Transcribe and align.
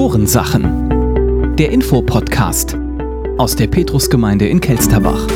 Pastorensachen. 0.00 1.56
Der 1.56 1.68
Infopodcast 1.72 2.74
aus 3.36 3.54
der 3.54 3.66
Petrusgemeinde 3.66 4.48
in 4.48 4.58
Kelsterbach. 4.58 5.26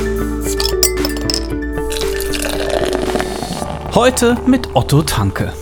Heute 3.95 4.39
mit 4.47 4.75
Otto 4.75 5.03
Tanke. 5.03 5.53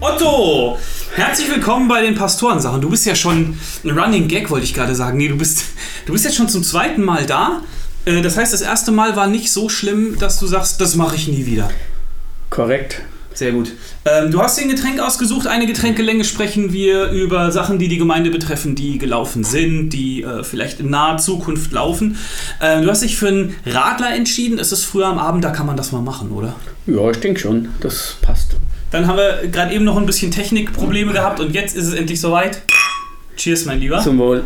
Otto! 0.00 0.76
Herzlich 1.14 1.50
willkommen 1.50 1.88
bei 1.88 2.02
den 2.02 2.14
Pastorensachen. 2.14 2.82
Du 2.82 2.90
bist 2.90 3.06
ja 3.06 3.14
schon 3.14 3.58
ein 3.84 3.98
Running 3.98 4.28
Gag, 4.28 4.50
wollte 4.50 4.66
ich 4.66 4.74
gerade 4.74 4.94
sagen. 4.94 5.16
Nee, 5.16 5.28
du 5.28 5.38
bist, 5.38 5.64
du 6.04 6.12
bist 6.12 6.26
jetzt 6.26 6.36
schon 6.36 6.50
zum 6.50 6.62
zweiten 6.62 7.02
Mal 7.02 7.24
da. 7.24 7.62
Äh, 8.04 8.20
Das 8.20 8.36
heißt, 8.36 8.52
das 8.52 8.60
erste 8.60 8.92
Mal 8.92 9.16
war 9.16 9.28
nicht 9.28 9.50
so 9.50 9.70
schlimm, 9.70 10.18
dass 10.18 10.38
du 10.38 10.46
sagst, 10.46 10.78
das 10.82 10.94
mache 10.94 11.16
ich 11.16 11.26
nie 11.26 11.46
wieder. 11.46 11.70
Korrekt. 12.50 13.00
Sehr 13.38 13.52
gut. 13.52 13.70
Ähm, 14.04 14.32
du 14.32 14.42
hast 14.42 14.58
dir 14.58 14.62
ein 14.62 14.68
Getränk 14.68 14.98
ausgesucht. 14.98 15.46
Eine 15.46 15.66
Getränkelänge 15.66 16.24
sprechen 16.24 16.72
wir 16.72 17.10
über 17.10 17.52
Sachen, 17.52 17.78
die 17.78 17.86
die 17.86 17.96
Gemeinde 17.96 18.30
betreffen, 18.30 18.74
die 18.74 18.98
gelaufen 18.98 19.44
sind, 19.44 19.90
die 19.90 20.24
äh, 20.24 20.42
vielleicht 20.42 20.80
in 20.80 20.90
naher 20.90 21.18
Zukunft 21.18 21.70
laufen. 21.70 22.16
Ähm, 22.60 22.82
du 22.82 22.90
hast 22.90 23.04
dich 23.04 23.16
für 23.16 23.28
einen 23.28 23.54
Radler 23.64 24.12
entschieden. 24.12 24.58
Es 24.58 24.72
ist 24.72 24.82
früher 24.82 25.06
am 25.06 25.18
Abend, 25.18 25.44
da 25.44 25.50
kann 25.50 25.66
man 25.66 25.76
das 25.76 25.92
mal 25.92 26.00
machen, 26.00 26.32
oder? 26.32 26.56
Ja, 26.88 27.08
ich 27.12 27.18
denke 27.18 27.38
schon, 27.38 27.68
das 27.78 28.16
passt. 28.22 28.56
Dann 28.90 29.06
haben 29.06 29.18
wir 29.18 29.46
gerade 29.52 29.72
eben 29.72 29.84
noch 29.84 29.98
ein 29.98 30.06
bisschen 30.06 30.32
Technikprobleme 30.32 31.12
gehabt 31.12 31.38
und 31.38 31.54
jetzt 31.54 31.76
ist 31.76 31.86
es 31.86 31.94
endlich 31.94 32.20
soweit. 32.20 32.62
Cheers, 33.36 33.66
mein 33.66 33.78
Lieber. 33.78 34.02
Zum 34.02 34.18
Wohl. 34.18 34.42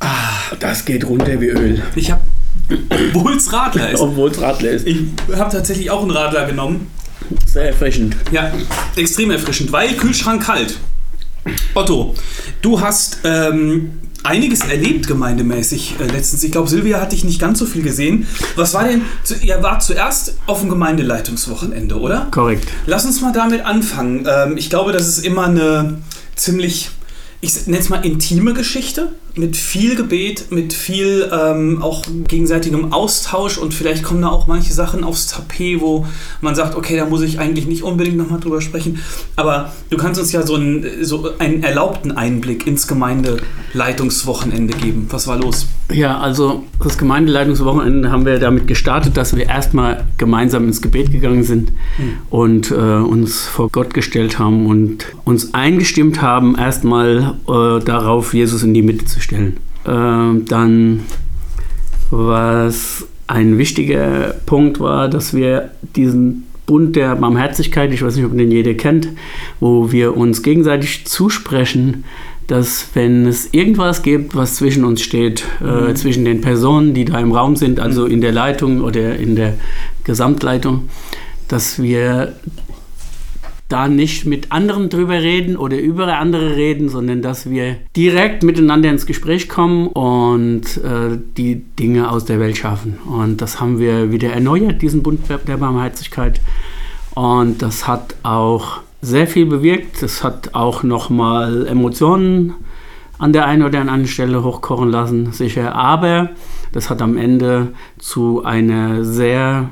Ah, 0.00 0.56
das 0.58 0.84
geht 0.84 1.06
runter 1.06 1.40
wie 1.40 1.50
Öl. 1.50 1.82
Ich 1.94 2.10
habe, 2.10 2.22
obwohl 3.14 3.36
es 3.36 3.52
Radler 3.52 3.90
ist, 3.90 4.00
Obwohl 4.00 4.28
es 4.32 4.40
Radler 4.40 4.70
ist. 4.72 4.88
ich 4.88 4.98
habe 5.36 5.52
tatsächlich 5.52 5.88
auch 5.92 6.02
einen 6.02 6.10
Radler 6.10 6.44
genommen. 6.44 6.90
Sehr 7.46 7.68
erfrischend. 7.68 8.16
Ja, 8.30 8.52
extrem 8.96 9.30
erfrischend, 9.30 9.72
weil 9.72 9.94
Kühlschrank 9.94 10.42
kalt. 10.44 10.78
Otto, 11.74 12.14
du 12.62 12.80
hast 12.80 13.18
ähm, 13.24 13.92
einiges 14.22 14.60
erlebt 14.60 15.06
gemeindemäßig 15.06 15.96
äh, 16.00 16.06
letztens. 16.06 16.42
Ich 16.42 16.52
glaube, 16.52 16.68
Silvia 16.68 17.00
hat 17.00 17.12
dich 17.12 17.24
nicht 17.24 17.40
ganz 17.40 17.58
so 17.58 17.66
viel 17.66 17.82
gesehen. 17.82 18.26
Was 18.56 18.74
war 18.74 18.84
denn, 18.84 19.02
zu, 19.24 19.34
ihr 19.36 19.62
wart 19.62 19.82
zuerst 19.82 20.36
auf 20.46 20.60
dem 20.60 20.68
Gemeindeleitungswochenende, 20.68 21.98
oder? 21.98 22.28
Korrekt. 22.30 22.68
Lass 22.86 23.04
uns 23.04 23.20
mal 23.20 23.32
damit 23.32 23.64
anfangen. 23.64 24.26
Ähm, 24.28 24.56
ich 24.56 24.70
glaube, 24.70 24.92
das 24.92 25.08
ist 25.08 25.24
immer 25.24 25.46
eine 25.46 25.98
ziemlich, 26.36 26.90
ich 27.40 27.66
nenne 27.66 27.78
es 27.78 27.88
mal 27.88 28.04
intime 28.04 28.54
Geschichte 28.54 29.12
mit 29.38 29.56
viel 29.56 29.96
Gebet, 29.96 30.50
mit 30.50 30.72
viel 30.72 31.30
ähm, 31.32 31.80
auch 31.80 32.04
gegenseitigem 32.26 32.92
Austausch 32.92 33.56
und 33.58 33.72
vielleicht 33.72 34.02
kommen 34.02 34.22
da 34.22 34.28
auch 34.28 34.46
manche 34.46 34.72
Sachen 34.72 35.04
aufs 35.04 35.28
Tapet, 35.28 35.80
wo 35.80 36.06
man 36.40 36.54
sagt, 36.54 36.74
okay, 36.74 36.96
da 36.96 37.06
muss 37.06 37.22
ich 37.22 37.38
eigentlich 37.38 37.66
nicht 37.66 37.82
unbedingt 37.82 38.16
nochmal 38.16 38.40
drüber 38.40 38.60
sprechen. 38.60 39.00
Aber 39.36 39.72
du 39.90 39.96
kannst 39.96 40.20
uns 40.20 40.32
ja 40.32 40.46
so 40.46 40.56
einen, 40.56 41.04
so 41.04 41.30
einen 41.38 41.62
erlaubten 41.62 42.12
Einblick 42.12 42.66
ins 42.66 42.86
Gemeindeleitungswochenende 42.86 44.76
geben. 44.76 45.06
Was 45.10 45.26
war 45.26 45.38
los? 45.38 45.66
Ja, 45.90 46.18
also 46.18 46.64
das 46.82 46.98
Gemeindeleitungswochenende 46.98 48.10
haben 48.10 48.26
wir 48.26 48.38
damit 48.38 48.66
gestartet, 48.66 49.16
dass 49.16 49.34
wir 49.34 49.46
erstmal 49.46 50.04
gemeinsam 50.18 50.66
ins 50.66 50.82
Gebet 50.82 51.10
gegangen 51.12 51.44
sind 51.44 51.72
und 52.28 52.70
äh, 52.70 52.74
uns 52.74 53.46
vor 53.46 53.70
Gott 53.70 53.94
gestellt 53.94 54.38
haben 54.38 54.66
und 54.66 55.06
uns 55.24 55.54
eingestimmt 55.54 56.20
haben, 56.20 56.56
erstmal 56.56 57.36
äh, 57.48 57.82
darauf, 57.82 58.34
Jesus 58.34 58.62
in 58.62 58.74
die 58.74 58.82
Mitte 58.82 59.06
zu 59.06 59.20
stellen. 59.20 59.27
Äh, 59.32 59.50
dann, 59.84 61.00
was 62.10 63.06
ein 63.26 63.58
wichtiger 63.58 64.34
Punkt 64.46 64.80
war, 64.80 65.08
dass 65.08 65.34
wir 65.34 65.70
diesen 65.94 66.44
Bund 66.66 66.96
der 66.96 67.16
Barmherzigkeit, 67.16 67.92
ich 67.92 68.02
weiß 68.02 68.16
nicht, 68.16 68.26
ob 68.26 68.36
den 68.36 68.50
jeder 68.50 68.74
kennt, 68.74 69.08
wo 69.60 69.90
wir 69.90 70.16
uns 70.16 70.42
gegenseitig 70.42 71.06
zusprechen, 71.06 72.04
dass 72.46 72.88
wenn 72.94 73.26
es 73.26 73.48
irgendwas 73.52 74.02
gibt, 74.02 74.34
was 74.34 74.56
zwischen 74.56 74.84
uns 74.84 75.02
steht, 75.02 75.44
äh, 75.60 75.92
zwischen 75.94 76.24
den 76.24 76.40
Personen, 76.40 76.94
die 76.94 77.04
da 77.04 77.20
im 77.20 77.32
Raum 77.32 77.56
sind, 77.56 77.80
also 77.80 78.06
in 78.06 78.20
der 78.20 78.32
Leitung 78.32 78.80
oder 78.80 79.16
in 79.16 79.36
der 79.36 79.54
Gesamtleitung, 80.04 80.88
dass 81.46 81.82
wir 81.82 82.34
da 83.68 83.86
nicht 83.86 84.24
mit 84.24 84.50
anderen 84.50 84.88
drüber 84.88 85.14
reden 85.14 85.56
oder 85.56 85.78
über 85.78 86.16
andere 86.18 86.56
reden, 86.56 86.88
sondern 86.88 87.20
dass 87.20 87.50
wir 87.50 87.76
direkt 87.94 88.42
miteinander 88.42 88.90
ins 88.90 89.04
Gespräch 89.04 89.48
kommen 89.48 89.88
und 89.88 90.78
äh, 90.78 91.18
die 91.36 91.56
Dinge 91.78 92.10
aus 92.10 92.24
der 92.24 92.40
Welt 92.40 92.56
schaffen. 92.56 92.98
Und 93.04 93.42
das 93.42 93.60
haben 93.60 93.78
wir 93.78 94.10
wieder 94.10 94.32
erneuert, 94.32 94.80
diesen 94.80 95.02
Bund 95.02 95.20
der 95.28 95.56
Barmherzigkeit. 95.58 96.40
Und 97.14 97.60
das 97.60 97.86
hat 97.86 98.14
auch 98.22 98.80
sehr 99.02 99.26
viel 99.26 99.44
bewirkt. 99.44 100.02
Das 100.02 100.24
hat 100.24 100.54
auch 100.54 100.82
nochmal 100.82 101.66
Emotionen 101.66 102.54
an 103.18 103.32
der 103.32 103.46
einen 103.46 103.64
oder 103.64 103.80
anderen 103.80 104.06
Stelle 104.06 104.44
hochkochen 104.44 104.88
lassen, 104.90 105.32
sicher. 105.32 105.74
Aber 105.74 106.30
das 106.72 106.88
hat 106.88 107.02
am 107.02 107.16
Ende 107.16 107.68
zu 107.98 108.44
einer 108.44 109.04
sehr 109.04 109.70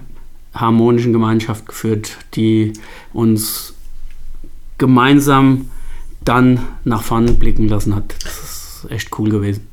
harmonischen 0.53 1.13
Gemeinschaft 1.13 1.67
geführt, 1.67 2.19
die 2.35 2.73
uns 3.13 3.76
gemeinsam 4.79 5.71
dann 6.25 6.61
nach 6.85 7.03
vorne 7.03 7.33
blicken 7.33 7.69
lassen 7.69 7.95
hat. 7.95 8.15
Das 8.23 8.83
ist 8.85 8.91
echt 8.91 9.19
cool 9.19 9.31
gewesen. 9.31 9.67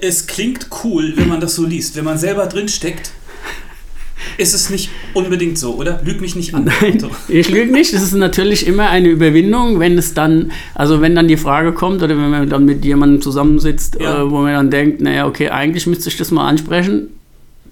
Es 0.00 0.26
klingt 0.26 0.68
cool, 0.84 1.12
wenn 1.16 1.28
man 1.28 1.40
das 1.40 1.54
so 1.54 1.64
liest. 1.64 1.96
Wenn 1.96 2.04
man 2.04 2.18
selber 2.18 2.46
drin 2.46 2.68
steckt, 2.68 3.10
ist 4.38 4.54
es 4.54 4.70
nicht 4.70 4.90
unbedingt 5.14 5.58
so, 5.58 5.74
oder? 5.74 6.00
Lüg 6.04 6.20
mich 6.20 6.36
nicht 6.36 6.54
an. 6.54 6.64
Nein, 6.64 6.96
Otto. 7.04 7.10
ich 7.28 7.48
lüge 7.48 7.72
nicht. 7.72 7.92
Es 7.92 8.02
ist 8.02 8.14
natürlich 8.14 8.66
immer 8.66 8.90
eine 8.90 9.08
Überwindung, 9.08 9.78
wenn 9.80 9.98
es 9.98 10.14
dann, 10.14 10.52
also 10.74 11.00
wenn 11.00 11.14
dann 11.14 11.28
die 11.28 11.36
Frage 11.36 11.72
kommt 11.72 12.02
oder 12.02 12.16
wenn 12.16 12.30
man 12.30 12.48
dann 12.48 12.64
mit 12.64 12.84
jemandem 12.84 13.20
zusammensitzt, 13.20 13.98
Ja. 14.00 14.22
äh, 14.22 14.30
wo 14.30 14.40
man 14.42 14.54
dann 14.54 14.70
denkt, 14.70 15.00
naja, 15.00 15.26
okay, 15.26 15.50
eigentlich 15.50 15.86
müsste 15.86 16.08
ich 16.08 16.16
das 16.16 16.30
mal 16.30 16.46
ansprechen, 16.48 17.08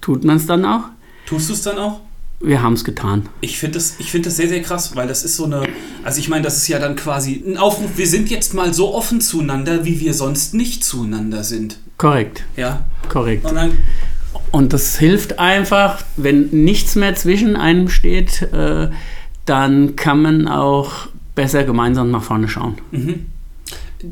tut 0.01 0.23
man 0.23 0.37
es 0.37 0.45
dann 0.45 0.65
auch. 0.65 0.83
Tust 1.25 1.49
du 1.49 1.53
es 1.53 1.61
dann 1.61 1.77
auch? 1.77 2.01
Wir 2.41 2.61
haben 2.61 2.73
es 2.73 2.83
getan. 2.83 3.27
Ich 3.41 3.57
finde 3.57 3.79
das, 3.79 3.95
ich 3.97 4.11
find 4.11 4.25
das 4.25 4.35
sehr, 4.37 4.49
sehr 4.49 4.61
krass, 4.61 4.95
weil 4.95 5.07
das 5.07 5.23
ist 5.23 5.35
so 5.37 5.45
eine. 5.45 5.67
Also, 6.03 6.19
ich 6.19 6.29
meine, 6.29 6.43
das 6.43 6.57
ist 6.57 6.67
ja 6.67 6.79
dann 6.79 6.95
quasi 6.95 7.43
ein 7.47 7.57
Aufruf. 7.57 7.91
Wir 7.95 8.07
sind 8.07 8.29
jetzt 8.29 8.53
mal 8.53 8.73
so 8.73 8.93
offen 8.93 9.21
zueinander, 9.21 9.85
wie 9.85 9.99
wir 9.99 10.13
sonst 10.13 10.53
nicht 10.53 10.83
zueinander 10.83 11.43
sind. 11.43 11.77
Korrekt, 11.97 12.43
Ja. 12.57 12.85
korrekt. 13.09 13.45
Und 13.45 13.55
dann, 13.55 13.77
Und 14.51 14.73
das 14.73 14.97
hilft 14.97 15.39
einfach, 15.39 16.03
wenn 16.17 16.49
nichts 16.51 16.95
mehr 16.95 17.15
zwischen 17.15 17.55
einem 17.55 17.89
steht, 17.89 18.41
äh, 18.53 18.89
dann 19.45 19.95
kann 19.95 20.21
man 20.21 20.47
auch 20.47 21.07
besser 21.35 21.63
gemeinsam 21.63 22.11
nach 22.11 22.23
vorne 22.23 22.47
schauen. 22.47 22.75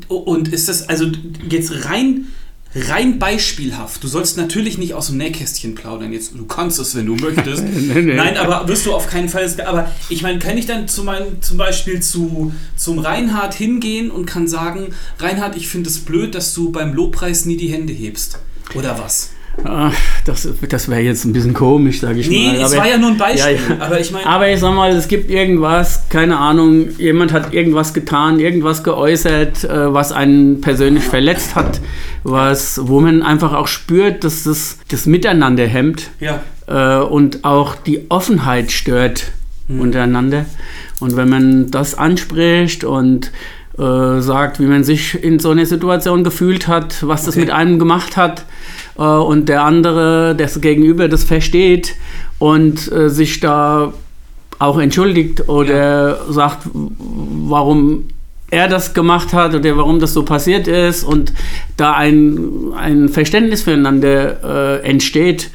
und 0.08 0.48
ist 0.48 0.68
das 0.68 0.88
also 0.88 1.06
jetzt 1.48 1.84
rein. 1.86 2.26
Rein 2.74 3.18
beispielhaft. 3.20 4.02
Du 4.02 4.08
sollst 4.08 4.36
natürlich 4.36 4.78
nicht 4.78 4.94
aus 4.94 5.06
dem 5.06 5.16
Nähkästchen 5.18 5.74
plaudern. 5.74 6.12
Jetzt, 6.12 6.32
du 6.34 6.44
kannst 6.46 6.78
es, 6.80 6.94
wenn 6.96 7.06
du 7.06 7.14
möchtest. 7.16 7.62
Nee, 7.74 8.02
nee. 8.02 8.14
Nein, 8.14 8.36
aber 8.36 8.66
wirst 8.66 8.84
du 8.86 8.92
auf 8.94 9.06
keinen 9.06 9.28
Fall. 9.28 9.48
Aber 9.66 9.90
ich 10.08 10.22
meine, 10.22 10.38
kann 10.40 10.58
ich 10.58 10.66
dann 10.66 10.88
zum, 10.88 11.06
mein- 11.06 11.40
zum 11.40 11.56
Beispiel 11.56 12.00
zu, 12.00 12.52
zum 12.76 12.98
Reinhard 12.98 13.54
hingehen 13.54 14.10
und 14.10 14.26
kann 14.26 14.48
sagen, 14.48 14.88
Reinhard, 15.18 15.56
ich 15.56 15.68
finde 15.68 15.88
es 15.90 16.00
blöd, 16.00 16.34
dass 16.34 16.52
du 16.54 16.72
beim 16.72 16.92
Lobpreis 16.94 17.44
nie 17.44 17.56
die 17.56 17.68
Hände 17.68 17.92
hebst. 17.92 18.38
Oder 18.74 18.98
was? 18.98 19.30
Das 20.24 20.48
das 20.68 20.88
wäre 20.88 21.00
jetzt 21.00 21.24
ein 21.24 21.32
bisschen 21.32 21.54
komisch, 21.54 22.00
sage 22.00 22.20
ich 22.20 22.28
Nee, 22.28 22.48
mal. 22.48 22.56
es 22.56 22.72
aber- 22.72 22.82
war 22.82 22.88
ja 22.88 22.98
nur 22.98 23.10
ein 23.10 23.16
Beispiel. 23.18 23.56
Ja, 23.68 23.74
ja. 23.76 23.80
Aber 23.84 24.00
ich 24.00 24.10
meine, 24.10 24.26
Aber 24.26 24.48
ich 24.48 24.60
sag 24.60 24.74
mal, 24.74 24.90
es 24.90 25.08
gibt 25.08 25.30
irgendwas, 25.30 26.08
keine 26.08 26.38
Ahnung, 26.38 26.88
jemand 26.98 27.32
hat 27.32 27.52
irgendwas 27.54 27.94
getan, 27.94 28.40
irgendwas 28.40 28.82
geäußert, 28.82 29.64
äh, 29.64 29.92
was 29.94 30.12
einen 30.12 30.60
persönlich 30.60 31.04
verletzt 31.04 31.54
hat, 31.54 31.80
was, 32.24 32.80
wo 32.84 33.00
man 33.00 33.22
einfach 33.22 33.52
auch 33.52 33.68
spürt, 33.68 34.24
dass 34.24 34.44
das, 34.44 34.78
das 34.88 35.06
Miteinander 35.06 35.66
hemmt 35.66 36.10
ja. 36.20 36.40
äh, 36.66 37.02
und 37.04 37.44
auch 37.44 37.74
die 37.76 38.06
Offenheit 38.10 38.72
stört 38.72 39.32
untereinander. 39.68 40.44
Und 41.00 41.16
wenn 41.16 41.28
man 41.28 41.70
das 41.70 41.94
anspricht 41.96 42.84
und 42.84 43.30
äh, 43.78 44.20
sagt, 44.20 44.60
wie 44.60 44.66
man 44.66 44.84
sich 44.84 45.22
in 45.22 45.38
so 45.38 45.50
einer 45.50 45.66
Situation 45.66 46.24
gefühlt 46.24 46.68
hat, 46.68 47.06
was 47.06 47.24
das 47.24 47.34
Okay. 47.34 47.46
mit 47.46 47.50
einem 47.54 47.78
gemacht 47.78 48.16
hat 48.16 48.44
äh, 48.98 49.02
und 49.02 49.48
der 49.48 49.64
andere, 49.64 50.34
das 50.36 50.60
Gegenüber 50.60 51.08
das 51.08 51.24
versteht 51.24 51.94
und 52.38 52.90
äh, 52.92 53.08
sich 53.10 53.40
da 53.40 53.92
auch 54.58 54.78
entschuldigt 54.78 55.48
oder 55.48 56.18
sagt, 56.32 56.66
w- 56.66 56.70
warum 57.48 58.04
er 58.50 58.68
das 58.68 58.94
gemacht 58.94 59.32
hat 59.32 59.54
oder 59.54 59.76
warum 59.76 59.98
das 59.98 60.12
so 60.14 60.22
passiert 60.22 60.68
ist 60.68 61.02
und 61.02 61.32
da 61.76 61.94
ein, 61.94 62.72
ein 62.76 63.08
Verständnis 63.08 63.62
füreinander 63.62 64.80
äh, 64.82 64.88
entsteht, 64.88 65.50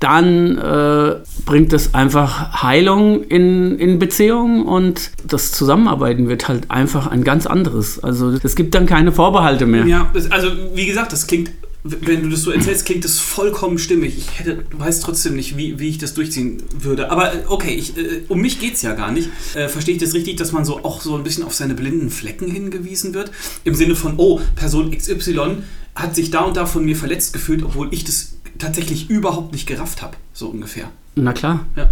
dann 0.00 0.56
äh, 0.56 1.16
bringt 1.48 1.72
es 1.72 1.94
einfach 1.94 2.62
Heilung 2.62 3.24
in, 3.24 3.78
in 3.78 3.98
Beziehungen 3.98 4.66
und 4.66 5.10
das 5.26 5.50
Zusammenarbeiten 5.50 6.28
wird 6.28 6.46
halt 6.46 6.70
einfach 6.70 7.06
ein 7.06 7.24
ganz 7.24 7.46
anderes. 7.46 7.98
Also 8.04 8.32
es 8.42 8.54
gibt 8.54 8.74
dann 8.74 8.84
keine 8.84 9.12
Vorbehalte 9.12 9.64
mehr. 9.64 9.86
Ja, 9.86 10.12
also 10.28 10.48
wie 10.74 10.84
gesagt, 10.84 11.10
das 11.12 11.26
klingt 11.26 11.50
wenn 11.84 12.24
du 12.24 12.28
das 12.28 12.42
so 12.42 12.50
erzählst, 12.50 12.84
klingt 12.84 13.04
das 13.04 13.18
vollkommen 13.18 13.78
stimmig. 13.78 14.18
Ich 14.18 14.38
hätte, 14.40 14.64
weiß 14.72 15.00
trotzdem 15.00 15.36
nicht, 15.36 15.56
wie, 15.56 15.78
wie 15.78 15.88
ich 15.88 15.96
das 15.96 16.12
durchziehen 16.12 16.62
würde. 16.78 17.10
Aber 17.10 17.32
äh, 17.32 17.38
okay, 17.46 17.72
ich, 17.72 17.96
äh, 17.96 18.24
um 18.28 18.40
mich 18.40 18.60
geht 18.60 18.74
es 18.74 18.82
ja 18.82 18.94
gar 18.94 19.12
nicht. 19.12 19.30
Äh, 19.54 19.68
verstehe 19.68 19.94
ich 19.94 20.00
das 20.02 20.12
richtig, 20.12 20.36
dass 20.36 20.52
man 20.52 20.66
so 20.66 20.84
auch 20.84 21.00
so 21.00 21.16
ein 21.16 21.22
bisschen 21.22 21.44
auf 21.44 21.54
seine 21.54 21.74
blinden 21.74 22.10
Flecken 22.10 22.50
hingewiesen 22.50 23.14
wird? 23.14 23.30
Im 23.64 23.74
Sinne 23.74 23.94
von, 23.94 24.14
oh, 24.18 24.40
Person 24.56 24.90
XY 24.90 25.62
hat 25.94 26.14
sich 26.14 26.30
da 26.30 26.40
und 26.40 26.56
da 26.56 26.66
von 26.66 26.84
mir 26.84 26.96
verletzt 26.96 27.32
gefühlt, 27.32 27.62
obwohl 27.62 27.88
ich 27.92 28.04
das 28.04 28.37
tatsächlich 28.58 29.10
überhaupt 29.10 29.52
nicht 29.52 29.66
gerafft 29.66 30.02
habe, 30.02 30.16
so 30.32 30.48
ungefähr. 30.48 30.90
Na 31.14 31.32
klar. 31.32 31.66
Ja. 31.76 31.88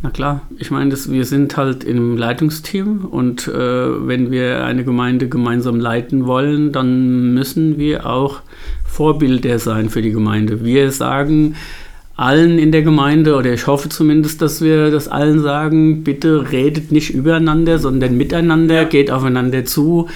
Na 0.00 0.10
klar, 0.10 0.42
ich 0.58 0.70
meine, 0.70 0.90
das, 0.90 1.10
wir 1.10 1.24
sind 1.24 1.56
halt 1.56 1.82
im 1.82 2.16
Leitungsteam 2.16 3.04
und 3.04 3.48
äh, 3.48 3.52
wenn 4.06 4.30
wir 4.30 4.64
eine 4.64 4.84
Gemeinde 4.84 5.28
gemeinsam 5.28 5.80
leiten 5.80 6.24
wollen, 6.26 6.70
dann 6.70 7.34
müssen 7.34 7.78
wir 7.78 8.06
auch 8.06 8.42
Vorbilder 8.86 9.58
sein 9.58 9.90
für 9.90 10.00
die 10.00 10.12
Gemeinde. 10.12 10.64
Wir 10.64 10.92
sagen 10.92 11.56
allen 12.18 12.58
in 12.58 12.72
der 12.72 12.82
Gemeinde, 12.82 13.36
oder 13.36 13.54
ich 13.54 13.68
hoffe 13.68 13.88
zumindest, 13.88 14.42
dass 14.42 14.60
wir 14.60 14.90
das 14.90 15.06
allen 15.06 15.40
sagen, 15.40 16.02
bitte 16.02 16.50
redet 16.50 16.90
nicht 16.90 17.10
übereinander, 17.10 17.78
sondern 17.78 18.16
miteinander, 18.16 18.86
geht 18.86 19.12
aufeinander 19.12 19.64
zu, 19.64 20.08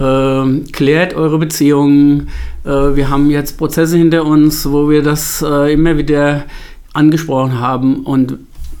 äh, 0.00 0.60
klärt 0.72 1.12
eure 1.12 1.38
Beziehungen. 1.38 2.28
Äh, 2.64 2.96
wir 2.96 3.10
haben 3.10 3.30
jetzt 3.30 3.58
Prozesse 3.58 3.98
hinter 3.98 4.24
uns, 4.24 4.64
wo 4.70 4.88
wir 4.88 5.02
das 5.02 5.44
äh, 5.46 5.70
immer 5.70 5.98
wieder 5.98 6.46
angesprochen 6.94 7.60
haben 7.60 8.04
und 8.04 8.38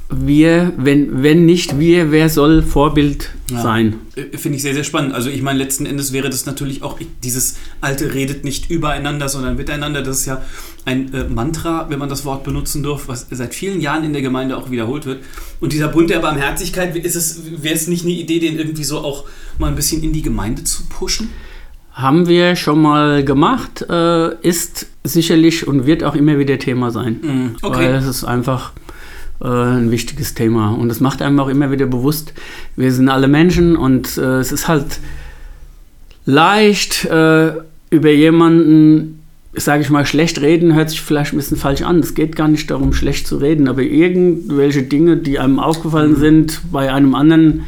wir, 0.08 0.72
wenn, 0.76 1.22
wenn 1.22 1.46
nicht 1.46 1.78
wir, 1.78 2.10
wer 2.10 2.28
soll 2.28 2.62
Vorbild 2.62 3.30
ja. 3.50 3.62
sein? 3.62 3.94
Äh, 4.14 4.36
finde 4.36 4.56
ich 4.56 4.62
sehr, 4.62 4.74
sehr 4.74 4.84
spannend. 4.84 5.14
Also 5.14 5.30
ich 5.30 5.42
meine, 5.42 5.58
letzten 5.58 5.86
Endes 5.86 6.12
wäre 6.12 6.30
das 6.30 6.46
natürlich 6.46 6.82
auch 6.82 6.98
dieses 7.22 7.56
alte 7.80 8.14
redet 8.14 8.44
nicht 8.44 8.70
übereinander, 8.70 9.28
sondern 9.28 9.56
miteinander. 9.56 10.02
Das 10.02 10.20
ist 10.20 10.26
ja 10.26 10.42
ein 10.84 11.12
äh, 11.14 11.24
Mantra, 11.24 11.86
wenn 11.88 11.98
man 11.98 12.08
das 12.08 12.24
Wort 12.24 12.44
benutzen 12.44 12.82
darf, 12.82 13.06
was 13.06 13.26
seit 13.30 13.54
vielen 13.54 13.80
Jahren 13.80 14.04
in 14.04 14.12
der 14.12 14.22
Gemeinde 14.22 14.56
auch 14.56 14.70
wiederholt 14.70 15.06
wird. 15.06 15.22
Und 15.60 15.72
dieser 15.72 15.88
Bund 15.88 16.10
der 16.10 16.18
Barmherzigkeit, 16.18 16.96
ist 16.96 17.14
es, 17.14 17.62
wäre 17.62 17.74
es 17.74 17.86
nicht 17.86 18.04
eine 18.04 18.14
Idee, 18.14 18.40
den 18.40 18.56
irgendwie 18.56 18.84
so 18.84 18.98
auch 18.98 19.24
mal 19.58 19.68
ein 19.68 19.76
bisschen 19.76 20.02
in 20.02 20.12
die 20.12 20.22
Gemeinde 20.22 20.64
zu 20.64 20.84
pushen? 20.88 21.30
Haben 21.92 22.26
wir 22.26 22.56
schon 22.56 22.82
mal 22.82 23.24
gemacht, 23.24 23.84
äh, 23.88 24.34
ist 24.40 24.86
sicherlich 25.04 25.66
und 25.68 25.86
wird 25.86 26.02
auch 26.04 26.14
immer 26.14 26.38
wieder 26.38 26.58
Thema 26.58 26.90
sein. 26.90 27.20
Mm, 27.22 27.56
okay. 27.62 27.76
Weil 27.76 27.94
es 27.94 28.06
ist 28.06 28.24
einfach 28.24 28.72
äh, 29.40 29.46
ein 29.46 29.90
wichtiges 29.90 30.34
Thema. 30.34 30.70
Und 30.70 30.90
es 30.90 31.00
macht 31.00 31.22
einem 31.22 31.38
auch 31.38 31.48
immer 31.48 31.70
wieder 31.70 31.86
bewusst, 31.86 32.32
wir 32.76 32.92
sind 32.92 33.08
alle 33.08 33.28
Menschen 33.28 33.76
und 33.76 34.16
äh, 34.16 34.38
es 34.38 34.52
ist 34.52 34.68
halt 34.68 35.00
leicht 36.24 37.04
äh, 37.04 37.52
über 37.90 38.10
jemanden, 38.10 39.21
sage 39.54 39.82
ich 39.82 39.90
mal, 39.90 40.06
schlecht 40.06 40.40
reden, 40.40 40.74
hört 40.74 40.90
sich 40.90 41.02
vielleicht 41.02 41.32
ein 41.32 41.36
bisschen 41.36 41.58
falsch 41.58 41.82
an. 41.82 42.00
Es 42.00 42.14
geht 42.14 42.36
gar 42.36 42.48
nicht 42.48 42.70
darum, 42.70 42.92
schlecht 42.92 43.26
zu 43.26 43.36
reden, 43.36 43.68
aber 43.68 43.82
irgendwelche 43.82 44.82
Dinge, 44.82 45.16
die 45.18 45.38
einem 45.38 45.58
aufgefallen 45.58 46.16
sind, 46.16 46.60
bei 46.70 46.92
einem 46.92 47.14
anderen 47.14 47.64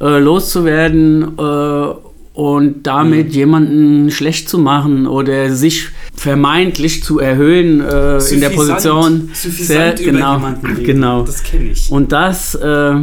äh, 0.00 0.18
loszuwerden 0.18 1.38
äh, 1.38 1.94
und 2.36 2.86
damit 2.86 3.28
mhm. 3.28 3.32
jemanden 3.32 4.10
schlecht 4.10 4.48
zu 4.48 4.58
machen 4.58 5.06
oder 5.06 5.50
sich 5.50 5.88
vermeintlich 6.14 7.02
zu 7.02 7.18
erhöhen 7.18 7.80
äh, 7.80 8.18
in 8.28 8.40
der 8.40 8.50
Position. 8.50 9.30
Sehr, 9.32 9.94
genau, 9.94 10.40
genau. 10.82 11.22
Das 11.22 11.42
kenne 11.42 11.70
ich. 11.70 11.90
Und 11.90 12.12
das, 12.12 12.54
äh, 12.54 12.94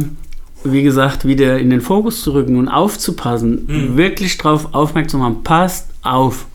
wie 0.62 0.82
gesagt, 0.82 1.26
wieder 1.26 1.58
in 1.58 1.70
den 1.70 1.80
Fokus 1.80 2.22
zu 2.22 2.32
rücken 2.32 2.56
und 2.56 2.68
aufzupassen, 2.68 3.64
mhm. 3.66 3.96
wirklich 3.96 4.38
darauf 4.38 4.72
aufmerksam 4.72 5.20
machen, 5.20 5.42
passt 5.42 5.88
auf, 6.02 6.46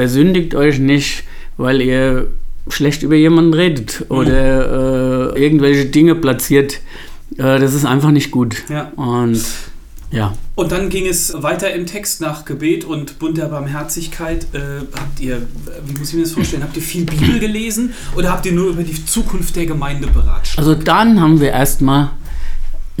versündigt 0.00 0.54
euch 0.54 0.78
nicht, 0.78 1.24
weil 1.58 1.82
ihr 1.82 2.28
schlecht 2.68 3.02
über 3.02 3.16
jemanden 3.16 3.52
redet 3.52 4.06
oder 4.08 5.34
äh, 5.34 5.42
irgendwelche 5.44 5.84
Dinge 5.84 6.14
platziert. 6.14 6.80
Äh, 7.36 7.58
das 7.58 7.74
ist 7.74 7.84
einfach 7.84 8.10
nicht 8.10 8.30
gut. 8.30 8.62
Ja. 8.70 8.92
Und 8.96 9.44
ja. 10.10 10.32
Und 10.54 10.72
dann 10.72 10.88
ging 10.88 11.06
es 11.06 11.34
weiter 11.42 11.72
im 11.74 11.84
Text 11.84 12.22
nach 12.22 12.46
Gebet 12.46 12.86
und 12.86 13.18
Bund 13.18 13.36
der 13.36 13.44
Barmherzigkeit. 13.44 14.46
Äh, 14.54 14.86
habt 14.98 15.20
ihr, 15.20 15.42
wie 15.86 15.98
muss 15.98 16.08
ich 16.08 16.14
mir 16.14 16.22
das 16.22 16.32
vorstellen, 16.32 16.62
habt 16.62 16.76
ihr 16.76 16.82
viel 16.82 17.04
Bibel 17.04 17.38
gelesen 17.38 17.92
oder 18.16 18.30
habt 18.30 18.46
ihr 18.46 18.52
nur 18.52 18.70
über 18.70 18.82
die 18.82 19.04
Zukunft 19.04 19.54
der 19.54 19.66
Gemeinde 19.66 20.06
beratscht? 20.06 20.58
Also 20.58 20.74
dann 20.74 21.20
haben 21.20 21.40
wir 21.42 21.50
erstmal 21.50 22.12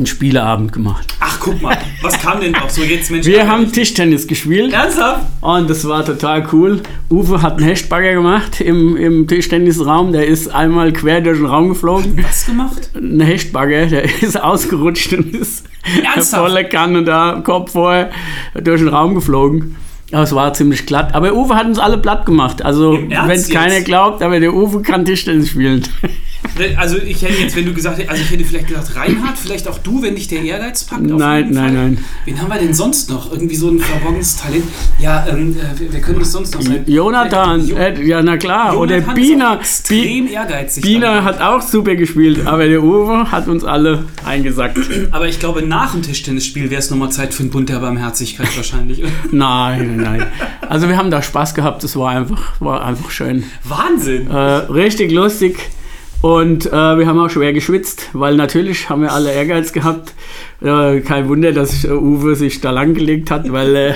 einen 0.00 0.06
Spieleabend 0.06 0.72
gemacht. 0.72 1.14
Ach, 1.20 1.38
guck 1.40 1.60
mal, 1.60 1.76
was 2.00 2.18
kam 2.20 2.40
denn 2.40 2.52
noch 2.52 2.70
so 2.70 2.82
jetzt, 2.82 3.10
Mensch? 3.10 3.26
Wir 3.26 3.46
haben 3.46 3.70
Tischtennis 3.70 4.26
gespielt. 4.26 4.72
Ernsthaft? 4.72 5.26
Und 5.42 5.68
das 5.68 5.86
war 5.86 6.04
total 6.04 6.46
cool. 6.52 6.80
Uwe 7.10 7.42
hat 7.42 7.58
einen 7.58 7.66
Hechtbagger 7.66 8.14
gemacht 8.14 8.60
im, 8.60 8.96
im 8.96 9.28
Tischtennisraum. 9.28 10.12
Der 10.12 10.26
ist 10.26 10.48
einmal 10.48 10.92
quer 10.92 11.20
durch 11.20 11.38
den 11.38 11.46
Raum 11.46 11.68
geflogen. 11.68 12.18
Was 12.26 12.46
gemacht? 12.46 12.90
Ein 12.94 13.20
Hechtbagger, 13.20 13.86
der 13.86 14.04
ist 14.22 14.40
ausgerutscht 14.40 15.12
und 15.12 15.34
ist 15.34 15.66
Ernsthaft? 16.02 16.42
voller 16.42 16.64
Kanne 16.64 17.04
da, 17.04 17.42
Kopf 17.44 17.72
vorher, 17.72 18.10
durch 18.54 18.80
den 18.80 18.88
Raum 18.88 19.14
geflogen. 19.14 19.76
Aber 20.12 20.22
es 20.22 20.34
war 20.34 20.52
ziemlich 20.54 20.86
glatt. 20.86 21.14
Aber 21.14 21.34
Uwe 21.34 21.54
hat 21.54 21.66
uns 21.66 21.78
alle 21.78 21.98
platt 21.98 22.24
gemacht. 22.26 22.64
Also, 22.64 22.94
wenn 22.94 23.30
es 23.30 23.48
keiner 23.50 23.82
glaubt, 23.82 24.22
aber 24.22 24.40
der 24.40 24.54
Uwe 24.54 24.82
kann 24.82 25.04
Tischtennis 25.04 25.50
spielen. 25.50 25.82
Also 26.76 26.96
ich 26.98 27.22
hätte 27.22 27.40
jetzt, 27.40 27.56
wenn 27.56 27.66
du 27.66 27.74
gesagt 27.74 27.98
hättest, 27.98 28.10
also 28.10 28.22
ich 28.22 28.30
hätte 28.30 28.44
vielleicht 28.44 28.68
gesagt, 28.68 28.96
Reinhard, 28.96 29.38
vielleicht 29.38 29.68
auch 29.68 29.78
du, 29.78 30.02
wenn 30.02 30.14
dich 30.14 30.28
der 30.28 30.42
Ehrgeiz 30.42 30.84
packt. 30.84 31.02
Nein, 31.02 31.50
nein, 31.50 31.74
nein. 31.74 32.04
Wen 32.24 32.40
haben 32.40 32.48
wir 32.48 32.58
denn 32.58 32.74
sonst 32.74 33.10
noch? 33.10 33.32
Irgendwie 33.32 33.56
so 33.56 33.70
ein 33.70 33.78
verborgenes 33.78 34.36
Talent. 34.36 34.64
Ja, 34.98 35.26
ähm, 35.28 35.56
äh, 35.56 35.78
wir, 35.78 35.92
wir, 35.92 36.00
können 36.00 36.20
es 36.20 36.32
sonst 36.32 36.54
noch 36.54 36.62
sein. 36.62 36.84
Jonathan, 36.86 37.66
jo 37.66 37.76
äh, 37.76 38.06
ja 38.06 38.22
na 38.22 38.36
klar. 38.36 38.74
Jonathan 38.74 39.04
Oder 39.04 39.14
Bina. 39.14 39.54
Extrem 39.56 40.28
ehrgeizig. 40.28 40.82
Bina 40.82 41.24
hat 41.24 41.40
auch 41.40 41.62
super 41.62 41.94
gespielt, 41.94 42.46
aber 42.46 42.66
der 42.66 42.82
Uwe 42.82 43.30
hat 43.30 43.48
uns 43.48 43.64
alle 43.64 44.04
eingesackt. 44.24 44.78
Aber 45.10 45.28
ich 45.28 45.38
glaube, 45.38 45.62
nach 45.62 45.92
dem 45.92 46.02
Tischtennisspiel 46.02 46.70
wäre 46.70 46.80
es 46.80 46.90
nochmal 46.90 47.10
Zeit 47.10 47.34
für 47.34 47.42
einen 47.42 47.50
Bund 47.50 47.68
der 47.68 47.78
Barmherzigkeit 47.78 48.54
wahrscheinlich. 48.56 49.02
nein, 49.30 49.96
nein. 49.96 50.26
Also 50.68 50.88
wir 50.88 50.96
haben 50.96 51.10
da 51.10 51.22
Spaß 51.22 51.54
gehabt, 51.54 51.84
es 51.84 51.96
war 51.96 52.10
einfach, 52.10 52.60
war 52.60 52.84
einfach 52.84 53.10
schön. 53.10 53.44
Wahnsinn! 53.64 54.28
Äh, 54.30 54.34
richtig 54.34 55.12
lustig. 55.12 55.58
Und 56.22 56.66
äh, 56.66 56.70
wir 56.70 57.06
haben 57.06 57.18
auch 57.18 57.30
schwer 57.30 57.54
geschwitzt, 57.54 58.10
weil 58.12 58.36
natürlich 58.36 58.90
haben 58.90 59.02
wir 59.02 59.12
alle 59.12 59.32
Ehrgeiz 59.32 59.72
gehabt. 59.72 60.12
Äh, 60.60 61.00
kein 61.00 61.28
Wunder, 61.28 61.52
dass 61.52 61.84
äh, 61.84 61.92
Uwe 61.92 62.36
sich 62.36 62.60
da 62.60 62.70
langgelegt 62.70 63.30
hat, 63.30 63.50
weil 63.50 63.74
er 63.74 63.94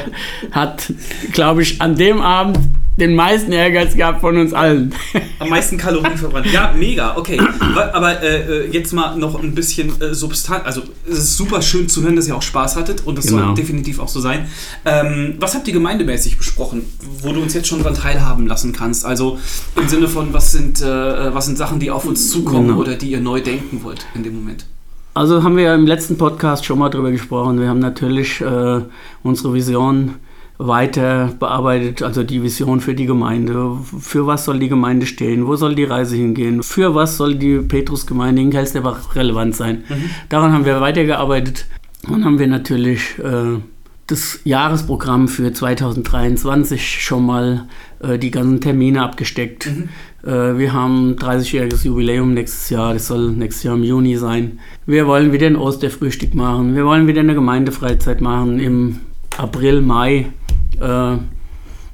hat, 0.50 0.90
glaube 1.32 1.62
ich, 1.62 1.82
an 1.82 1.96
dem 1.96 2.22
Abend 2.22 2.58
den 2.96 3.14
meisten 3.14 3.52
Ehrgeiz 3.52 3.96
gehabt 3.96 4.20
von 4.20 4.36
uns 4.36 4.52
allen. 4.52 4.94
Am 5.38 5.48
meisten 5.48 5.76
Kalorien 5.76 6.16
verbrannt. 6.16 6.46
Ja, 6.52 6.72
mega, 6.76 7.16
okay. 7.16 7.40
Aber 7.92 8.22
äh, 8.22 8.66
äh, 8.66 8.70
jetzt 8.70 8.92
mal 8.92 9.16
noch 9.16 9.42
ein 9.42 9.54
bisschen 9.54 10.00
äh, 10.00 10.14
Substanz. 10.14 10.64
Also, 10.64 10.82
es 11.08 11.18
ist 11.18 11.36
super 11.36 11.60
schön 11.60 11.88
zu 11.88 12.02
hören, 12.02 12.16
dass 12.16 12.28
ihr 12.28 12.36
auch 12.36 12.42
Spaß 12.42 12.76
hattet 12.76 13.06
und 13.06 13.18
das 13.18 13.26
genau. 13.26 13.46
soll 13.46 13.54
definitiv 13.54 13.98
auch 13.98 14.08
so 14.08 14.20
sein. 14.20 14.46
Ähm, 14.84 15.34
was 15.40 15.54
habt 15.54 15.66
ihr 15.66 15.74
gemeindemäßig 15.74 16.38
besprochen, 16.38 16.82
wo 17.22 17.32
du 17.32 17.40
uns 17.40 17.54
jetzt 17.54 17.68
schon 17.68 17.78
daran 17.78 17.94
teilhaben 17.94 18.46
lassen 18.46 18.72
kannst? 18.72 19.04
Also 19.04 19.38
im 19.76 19.88
Sinne 19.88 20.08
von, 20.08 20.32
was 20.32 20.52
sind, 20.52 20.80
äh, 20.80 21.34
was 21.34 21.46
sind 21.46 21.58
Sachen, 21.58 21.80
die 21.80 21.90
auf 21.90 22.04
uns 22.04 22.30
zukommen 22.30 22.68
genau. 22.68 22.80
oder 22.80 22.94
die 22.94 23.10
ihr 23.10 23.20
neu 23.20 23.40
denken 23.40 23.82
wollt 23.82 24.06
in 24.14 24.22
dem 24.22 24.36
Moment? 24.36 24.66
Also 25.14 25.42
haben 25.44 25.56
wir 25.56 25.64
ja 25.64 25.74
im 25.74 25.86
letzten 25.86 26.18
Podcast 26.18 26.64
schon 26.64 26.78
mal 26.78 26.88
drüber 26.88 27.12
gesprochen. 27.12 27.60
Wir 27.60 27.68
haben 27.68 27.78
natürlich 27.78 28.40
äh, 28.40 28.80
unsere 29.22 29.54
Vision 29.54 30.16
weiter 30.58 31.32
bearbeitet, 31.38 32.02
also 32.02 32.22
die 32.22 32.42
Vision 32.42 32.80
für 32.80 32.94
die 32.94 33.06
Gemeinde. 33.06 33.76
Für 33.82 34.26
was 34.26 34.44
soll 34.44 34.58
die 34.58 34.68
Gemeinde 34.68 35.06
stehen? 35.06 35.46
Wo 35.46 35.56
soll 35.56 35.74
die 35.74 35.84
Reise 35.84 36.16
hingehen? 36.16 36.62
Für 36.62 36.94
was 36.94 37.16
soll 37.16 37.34
die 37.34 37.58
Petrusgemeinde 37.58 38.40
in 38.40 38.50
Kelsterbach 38.50 39.16
relevant 39.16 39.56
sein? 39.56 39.84
Mhm. 39.88 40.10
Daran 40.28 40.52
haben 40.52 40.64
wir 40.64 40.80
weitergearbeitet 40.80 41.66
und 42.08 42.24
haben 42.24 42.38
wir 42.38 42.46
natürlich 42.46 43.18
äh, 43.18 43.58
das 44.06 44.40
Jahresprogramm 44.44 45.28
für 45.28 45.52
2023 45.52 47.02
schon 47.02 47.26
mal 47.26 47.66
äh, 48.00 48.18
die 48.18 48.30
ganzen 48.30 48.60
Termine 48.60 49.02
abgesteckt. 49.02 49.66
Mhm. 49.66 49.88
Äh, 50.22 50.58
wir 50.58 50.72
haben 50.72 51.16
30-jähriges 51.16 51.84
Jubiläum 51.84 52.34
nächstes 52.34 52.70
Jahr, 52.70 52.94
das 52.94 53.08
soll 53.08 53.32
nächstes 53.32 53.64
Jahr 53.64 53.74
im 53.74 53.82
Juni 53.82 54.16
sein. 54.16 54.60
Wir 54.86 55.06
wollen 55.06 55.32
wieder 55.32 55.46
ein 55.46 55.56
Osterfrühstück 55.56 56.34
machen, 56.34 56.76
wir 56.76 56.84
wollen 56.84 57.08
wieder 57.08 57.20
eine 57.20 57.34
Gemeindefreizeit 57.34 58.20
machen 58.20 58.60
im 58.60 59.00
April, 59.36 59.80
Mai. 59.80 60.26
Äh, 60.84 61.18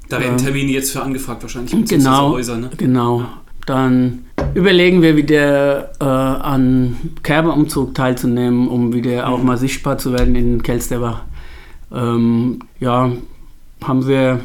da 0.09 0.19
werden 0.19 0.35
äh, 0.35 0.37
Termine 0.37 0.71
jetzt 0.71 0.91
für 0.91 1.01
angefragt 1.01 1.41
wahrscheinlich. 1.43 1.71
Genau, 1.87 2.31
Häuser, 2.31 2.57
ne? 2.57 2.69
genau. 2.75 3.25
Dann 3.65 4.25
überlegen 4.53 5.01
wir 5.01 5.15
wieder 5.15 5.91
äh, 6.01 6.03
an 6.03 6.97
Kerberumzug 7.23 7.95
teilzunehmen, 7.95 8.67
um 8.67 8.93
wieder 8.93 9.27
mhm. 9.27 9.33
auch 9.33 9.43
mal 9.43 9.57
sichtbar 9.57 9.97
zu 9.97 10.11
werden 10.11 10.35
in 10.35 10.61
Kelsterbach. 10.61 11.23
Ähm, 11.93 12.59
ja, 12.79 13.11
haben 13.83 14.07
wir 14.07 14.41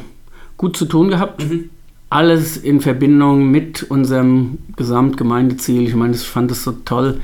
gut 0.55 0.77
zu 0.77 0.85
tun 0.85 1.09
gehabt. 1.09 1.43
Mhm. 1.43 1.69
Alles 2.09 2.55
in 2.55 2.79
Verbindung 2.79 3.51
mit 3.51 3.83
unserem 3.83 4.59
Gesamtgemeindeziel. 4.77 5.89
Ich 5.89 5.95
meine, 5.95 6.15
ich 6.15 6.21
fand 6.21 6.51
das 6.51 6.63
so 6.63 6.71
toll. 6.71 7.19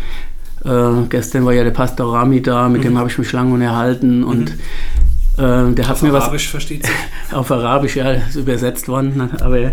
Äh, 0.65 1.05
gestern 1.07 1.45
war 1.45 1.53
ja 1.53 1.63
der 1.63 1.71
Pastor 1.71 2.13
Rami 2.13 2.41
da, 2.41 2.67
mit 2.67 2.81
mhm. 2.81 2.87
dem 2.87 2.97
habe 2.97 3.09
ich 3.09 3.17
mich 3.17 3.31
lange 3.31 3.53
unterhalten 3.53 4.25
und 4.25 4.51
mhm 4.51 4.59
Äh, 5.37 5.73
der 5.73 5.87
hat 5.87 5.95
Auf 5.95 6.01
mir 6.03 6.13
was 6.13 6.23
Arabisch 6.25 6.49
versteht 6.49 6.85
sich. 6.85 6.95
auf 7.31 7.51
Arabisch, 7.51 7.95
ja, 7.95 8.11
ist 8.11 8.35
übersetzt 8.35 8.87
worden. 8.87 9.17
ne? 9.17 9.29
Aber 9.41 9.57
äh, 9.57 9.71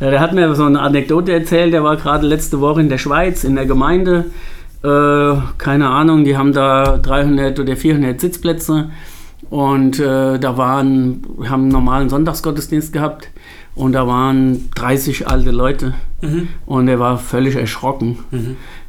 der 0.00 0.20
hat 0.20 0.34
mir 0.34 0.54
so 0.54 0.64
eine 0.64 0.80
Anekdote 0.80 1.32
erzählt. 1.32 1.72
Der 1.72 1.82
war 1.82 1.96
gerade 1.96 2.26
letzte 2.26 2.60
Woche 2.60 2.80
in 2.80 2.88
der 2.88 2.98
Schweiz, 2.98 3.44
in 3.44 3.54
der 3.54 3.66
Gemeinde. 3.66 4.26
Äh, 4.82 5.34
keine 5.56 5.88
Ahnung, 5.88 6.24
die 6.24 6.36
haben 6.36 6.52
da 6.52 6.98
300 6.98 7.58
oder 7.58 7.76
400 7.76 8.20
Sitzplätze. 8.20 8.90
Und 9.50 9.98
äh, 9.98 10.38
da 10.38 10.56
waren, 10.58 11.24
wir 11.38 11.48
haben 11.48 11.62
einen 11.62 11.72
normalen 11.72 12.08
Sonntagsgottesdienst 12.10 12.92
gehabt. 12.92 13.30
Und 13.74 13.92
da 13.92 14.06
waren 14.06 14.68
30 14.74 15.28
alte 15.28 15.52
Leute. 15.52 15.94
Und 16.66 16.88
er 16.88 16.98
war 16.98 17.16
völlig 17.16 17.54
erschrocken. 17.54 18.18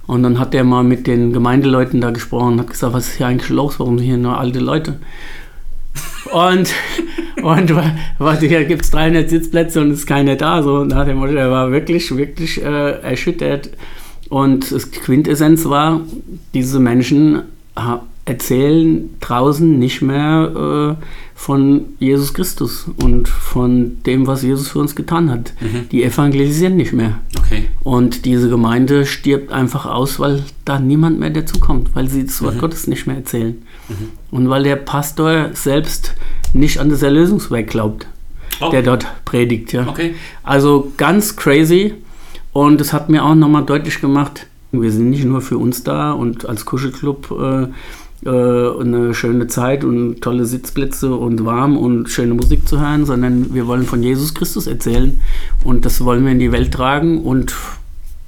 Und 0.08 0.24
dann 0.24 0.40
hat 0.40 0.56
er 0.56 0.64
mal 0.64 0.84
mit 0.84 1.06
den 1.06 1.32
Gemeindeleuten 1.32 2.02
da 2.02 2.10
gesprochen 2.10 2.54
und 2.54 2.60
hat 2.62 2.72
gesagt, 2.72 2.94
was 2.94 3.10
ist 3.10 3.18
hier 3.18 3.28
eigentlich 3.28 3.50
los? 3.52 3.80
Warum 3.80 4.00
sind 4.00 4.08
hier 4.08 4.18
nur 4.18 4.40
alte 4.40 4.60
Leute? 4.60 5.00
Und, 6.32 6.74
und 7.42 7.76
wa- 7.76 7.92
wa- 8.20 8.38
hier 8.40 8.66
gibt 8.66 8.84
es 8.84 8.92
300 8.92 9.30
Sitzplätze 9.30 9.82
und 9.82 9.92
ist 9.92 10.06
keiner 10.06 10.36
da. 10.36 10.62
So 10.62 10.84
nach 10.84 11.06
dem 11.06 11.18
Motto, 11.18 11.34
er 11.34 11.50
war 11.52 11.72
wirklich, 11.72 12.16
wirklich 12.16 12.62
äh, 12.64 13.00
erschüttert. 13.02 13.70
Und 14.30 14.72
das 14.72 14.92
Quintessenz 14.92 15.66
war, 15.66 16.02
diese 16.54 16.80
Menschen 16.80 17.42
ha- 17.76 18.04
erzählen 18.30 19.10
draußen 19.20 19.78
nicht 19.80 20.02
mehr 20.02 20.98
äh, 21.00 21.06
von 21.36 21.86
Jesus 22.00 22.34
Christus 22.34 22.86
und 23.02 23.28
von 23.28 23.98
dem, 24.06 24.28
was 24.28 24.44
Jesus 24.44 24.68
für 24.70 24.80
uns 24.80 24.96
getan 24.96 25.30
hat. 25.32 25.54
Die 25.92 26.04
evangelisieren 26.04 26.76
nicht 26.76 26.94
mehr. 26.94 27.20
Okay. 27.38 27.66
Und 27.82 28.26
diese 28.26 28.50
Gemeinde 28.50 29.06
stirbt 29.06 29.52
einfach 29.52 29.86
aus, 29.86 30.20
weil 30.20 30.44
da 30.66 30.80
niemand 30.80 31.20
mehr 31.20 31.30
dazukommt, 31.30 31.96
weil 31.96 32.10
sie 32.10 32.26
das 32.26 32.42
Wort 32.44 32.56
Mhm. 32.56 32.60
Gottes 32.60 32.88
nicht 32.88 33.08
mehr 33.08 33.16
erzählen. 33.18 33.56
Und 34.32 34.50
weil 34.50 34.64
der 34.64 34.76
Pastor 34.76 35.50
selbst 35.54 36.14
nicht 36.54 36.78
an 36.80 36.90
das 36.90 37.02
Erlösungswerk 37.02 37.68
glaubt, 37.68 38.08
Oh. 38.62 38.70
der 38.72 38.82
dort 38.82 39.08
predigt. 39.26 39.72
Ja. 39.72 39.88
Okay. 39.88 40.16
Also 40.44 40.92
ganz 40.98 41.36
crazy. 41.38 41.94
Und 42.52 42.82
es 42.82 42.92
hat 42.92 43.10
mir 43.10 43.24
auch 43.24 43.36
nochmal 43.36 43.64
deutlich 43.66 44.02
gemacht, 44.02 44.46
wir 44.72 44.92
sind 44.92 45.10
nicht 45.10 45.24
nur 45.24 45.40
für 45.42 45.58
uns 45.58 45.84
da 45.84 46.12
und 46.12 46.48
als 46.48 46.66
Kuschelclub 46.66 47.32
äh, 47.32 47.68
äh, 48.26 48.30
eine 48.30 49.14
schöne 49.14 49.48
Zeit 49.48 49.84
und 49.84 50.22
tolle 50.22 50.46
Sitzplätze 50.46 51.16
und 51.16 51.46
warm 51.46 51.78
und 51.78 52.10
schöne 52.10 52.34
Musik 52.34 52.68
zu 52.68 52.80
hören, 52.80 53.06
sondern 53.06 53.54
wir 53.54 53.68
wollen 53.68 53.86
von 53.86 54.04
Jesus 54.04 54.34
Christus 54.34 54.68
erzählen 54.68 55.22
und 55.64 55.86
das 55.86 56.04
wollen 56.04 56.26
wir 56.26 56.32
in 56.32 56.40
die 56.40 56.52
Welt 56.52 56.74
tragen 56.74 57.22
und 57.22 57.56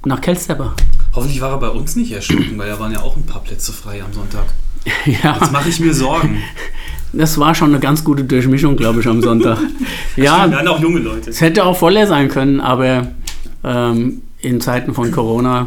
nach 0.04 0.20
Kelsterber. 0.20 0.74
Hoffentlich 1.14 1.40
war 1.40 1.50
er 1.50 1.58
bei 1.58 1.68
uns 1.68 1.94
nicht 1.94 2.12
erschrocken, 2.12 2.56
weil 2.56 2.68
da 2.68 2.80
waren 2.80 2.92
ja 2.92 3.02
auch 3.02 3.16
ein 3.16 3.24
paar 3.24 3.42
Plätze 3.42 3.72
frei 3.72 4.02
am 4.02 4.12
Sonntag. 4.12 4.44
ja, 5.04 5.36
Jetzt 5.38 5.52
mache 5.52 5.68
ich 5.68 5.78
mir 5.78 5.94
Sorgen. 5.94 6.38
das 7.12 7.38
war 7.38 7.54
schon 7.54 7.68
eine 7.68 7.80
ganz 7.80 8.02
gute 8.02 8.24
Durchmischung, 8.24 8.76
glaube 8.76 9.00
ich, 9.00 9.06
am 9.06 9.22
Sonntag. 9.22 9.58
Ja, 10.16 10.50
waren 10.50 10.68
auch 10.68 10.80
junge 10.80 10.98
Leute. 10.98 11.30
Es 11.30 11.40
hätte 11.40 11.64
auch 11.64 11.76
voller 11.76 12.06
sein 12.06 12.28
können, 12.28 12.60
aber 12.60 13.08
ähm, 13.64 14.22
in 14.40 14.60
Zeiten 14.60 14.92
von 14.92 15.10
Corona. 15.10 15.66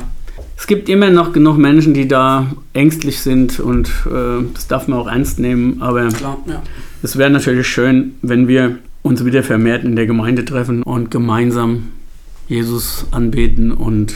Es 0.57 0.67
gibt 0.67 0.89
immer 0.89 1.09
noch 1.09 1.33
genug 1.33 1.57
Menschen, 1.57 1.93
die 1.93 2.07
da 2.07 2.47
ängstlich 2.73 3.19
sind 3.19 3.59
und 3.59 3.87
äh, 4.07 4.43
das 4.53 4.67
darf 4.67 4.87
man 4.87 4.99
auch 4.99 5.07
ernst 5.07 5.39
nehmen. 5.39 5.81
Aber 5.81 6.07
Klar, 6.07 6.37
ja. 6.47 6.63
es 7.03 7.17
wäre 7.17 7.29
natürlich 7.29 7.67
schön, 7.67 8.15
wenn 8.21 8.47
wir 8.47 8.79
uns 9.01 9.23
wieder 9.23 9.43
vermehrt 9.43 9.83
in 9.83 9.95
der 9.95 10.07
Gemeinde 10.07 10.45
treffen 10.45 10.81
und 10.81 11.11
gemeinsam 11.11 11.91
Jesus 12.47 13.05
anbeten 13.11 13.71
und 13.71 14.15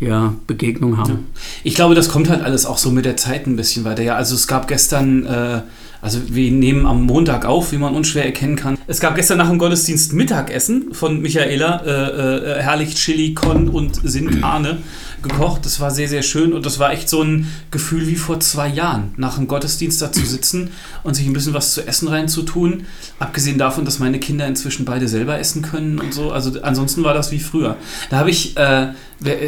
ja, 0.00 0.34
Begegnung 0.46 0.98
haben. 0.98 1.26
Ich 1.64 1.74
glaube, 1.74 1.94
das 1.94 2.08
kommt 2.08 2.28
halt 2.28 2.42
alles 2.42 2.66
auch 2.66 2.78
so 2.78 2.90
mit 2.90 3.04
der 3.04 3.16
Zeit 3.16 3.46
ein 3.46 3.56
bisschen 3.56 3.84
weiter. 3.84 4.02
Ja, 4.02 4.16
also 4.16 4.34
es 4.34 4.46
gab 4.46 4.68
gestern, 4.68 5.24
äh, 5.24 5.62
also 6.00 6.20
wir 6.28 6.50
nehmen 6.50 6.86
am 6.86 7.02
Montag 7.02 7.44
auf, 7.44 7.72
wie 7.72 7.78
man 7.78 7.94
unschwer 7.94 8.24
erkennen 8.24 8.56
kann. 8.56 8.78
Es 8.86 9.00
gab 9.00 9.16
gestern 9.16 9.38
nach 9.38 9.48
dem 9.48 9.58
Gottesdienst 9.58 10.12
Mittagessen 10.12 10.92
von 10.92 11.20
Michaela, 11.20 11.82
äh, 11.84 11.90
äh, 11.90 12.62
herrlich 12.62 12.94
Chili, 12.94 13.34
Con 13.34 13.68
und 13.68 14.00
Sint 14.04 14.44
Arne 14.44 14.78
gekocht. 15.22 15.64
Das 15.64 15.80
war 15.80 15.90
sehr, 15.90 16.08
sehr 16.08 16.22
schön 16.22 16.52
und 16.52 16.66
das 16.66 16.78
war 16.78 16.92
echt 16.92 17.08
so 17.08 17.22
ein 17.22 17.50
Gefühl 17.70 18.06
wie 18.06 18.16
vor 18.16 18.40
zwei 18.40 18.68
Jahren, 18.68 19.14
nach 19.16 19.36
dem 19.36 19.48
Gottesdienst 19.48 20.00
da 20.00 20.12
zu 20.12 20.24
sitzen 20.24 20.70
und 21.02 21.14
sich 21.14 21.26
ein 21.26 21.32
bisschen 21.32 21.54
was 21.54 21.74
zu 21.74 21.86
essen 21.86 22.08
reinzutun. 22.08 22.84
Abgesehen 23.18 23.58
davon, 23.58 23.84
dass 23.84 23.98
meine 23.98 24.20
Kinder 24.20 24.46
inzwischen 24.46 24.84
beide 24.84 25.08
selber 25.08 25.38
essen 25.38 25.62
können 25.62 25.98
und 25.98 26.14
so. 26.14 26.30
Also 26.30 26.60
ansonsten 26.62 27.02
war 27.04 27.14
das 27.14 27.32
wie 27.32 27.40
früher. 27.40 27.76
Da 28.10 28.18
habe 28.18 28.30
ich, 28.30 28.56
äh, 28.56 28.92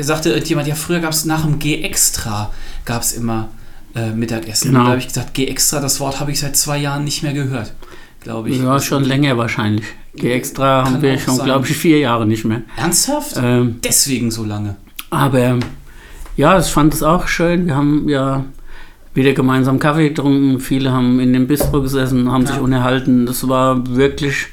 sagte 0.00 0.31
irgendjemand, 0.31 0.69
ja, 0.69 0.75
früher 0.75 1.00
gab 1.00 1.12
es 1.12 1.25
nach 1.25 1.43
dem 1.43 1.59
G-Extra, 1.59 2.50
gab 2.85 3.02
es 3.02 3.12
immer 3.12 3.50
äh, 3.95 4.11
Mittagessen. 4.12 4.73
Genau. 4.73 4.85
Da 4.85 4.90
habe 4.90 4.99
ich 4.99 5.07
gesagt, 5.09 5.35
G-Extra, 5.35 5.80
das 5.80 6.00
Wort 6.00 6.21
habe 6.21 6.30
ich 6.33 6.40
seit 6.40 6.57
zwei 6.57 6.78
Jahren 6.78 7.04
nicht 7.04 7.23
mehr 7.23 7.33
gehört, 7.33 7.73
glaube 8.21 8.50
ich. 8.50 8.59
Ja, 8.62 8.80
schon 8.80 9.04
länger 9.04 9.37
wahrscheinlich. 9.37 9.87
Die 10.14 10.30
extra 10.30 10.83
Kann 10.83 10.95
haben 10.95 11.02
wir 11.02 11.18
schon, 11.18 11.38
glaube 11.38 11.66
ich, 11.68 11.76
vier 11.76 11.99
Jahre 11.99 12.26
nicht 12.26 12.45
mehr. 12.45 12.62
Ernsthaft? 12.76 13.37
Ähm, 13.40 13.76
Deswegen 13.85 14.30
so 14.30 14.45
lange. 14.45 14.76
Aber 15.11 15.59
ja, 16.37 16.59
ich 16.59 16.66
fand 16.66 16.95
es 16.95 17.02
auch 17.02 17.28
schön. 17.28 17.66
Wir 17.66 17.76
haben 17.76 18.09
ja 18.09 18.45
wieder 19.14 19.33
gemeinsam 19.33 19.78
Kaffee 19.78 20.09
getrunken. 20.09 20.61
Viele 20.61 20.92
haben 20.92 21.21
in 21.21 21.33
dem 21.33 21.47
Bistro 21.47 21.83
gesessen, 21.83 22.30
haben 22.30 22.45
Ja. 22.47 22.52
sich 22.52 22.61
unterhalten. 22.61 23.26
Das 23.26 23.49
war 23.49 23.87
wirklich 23.97 24.47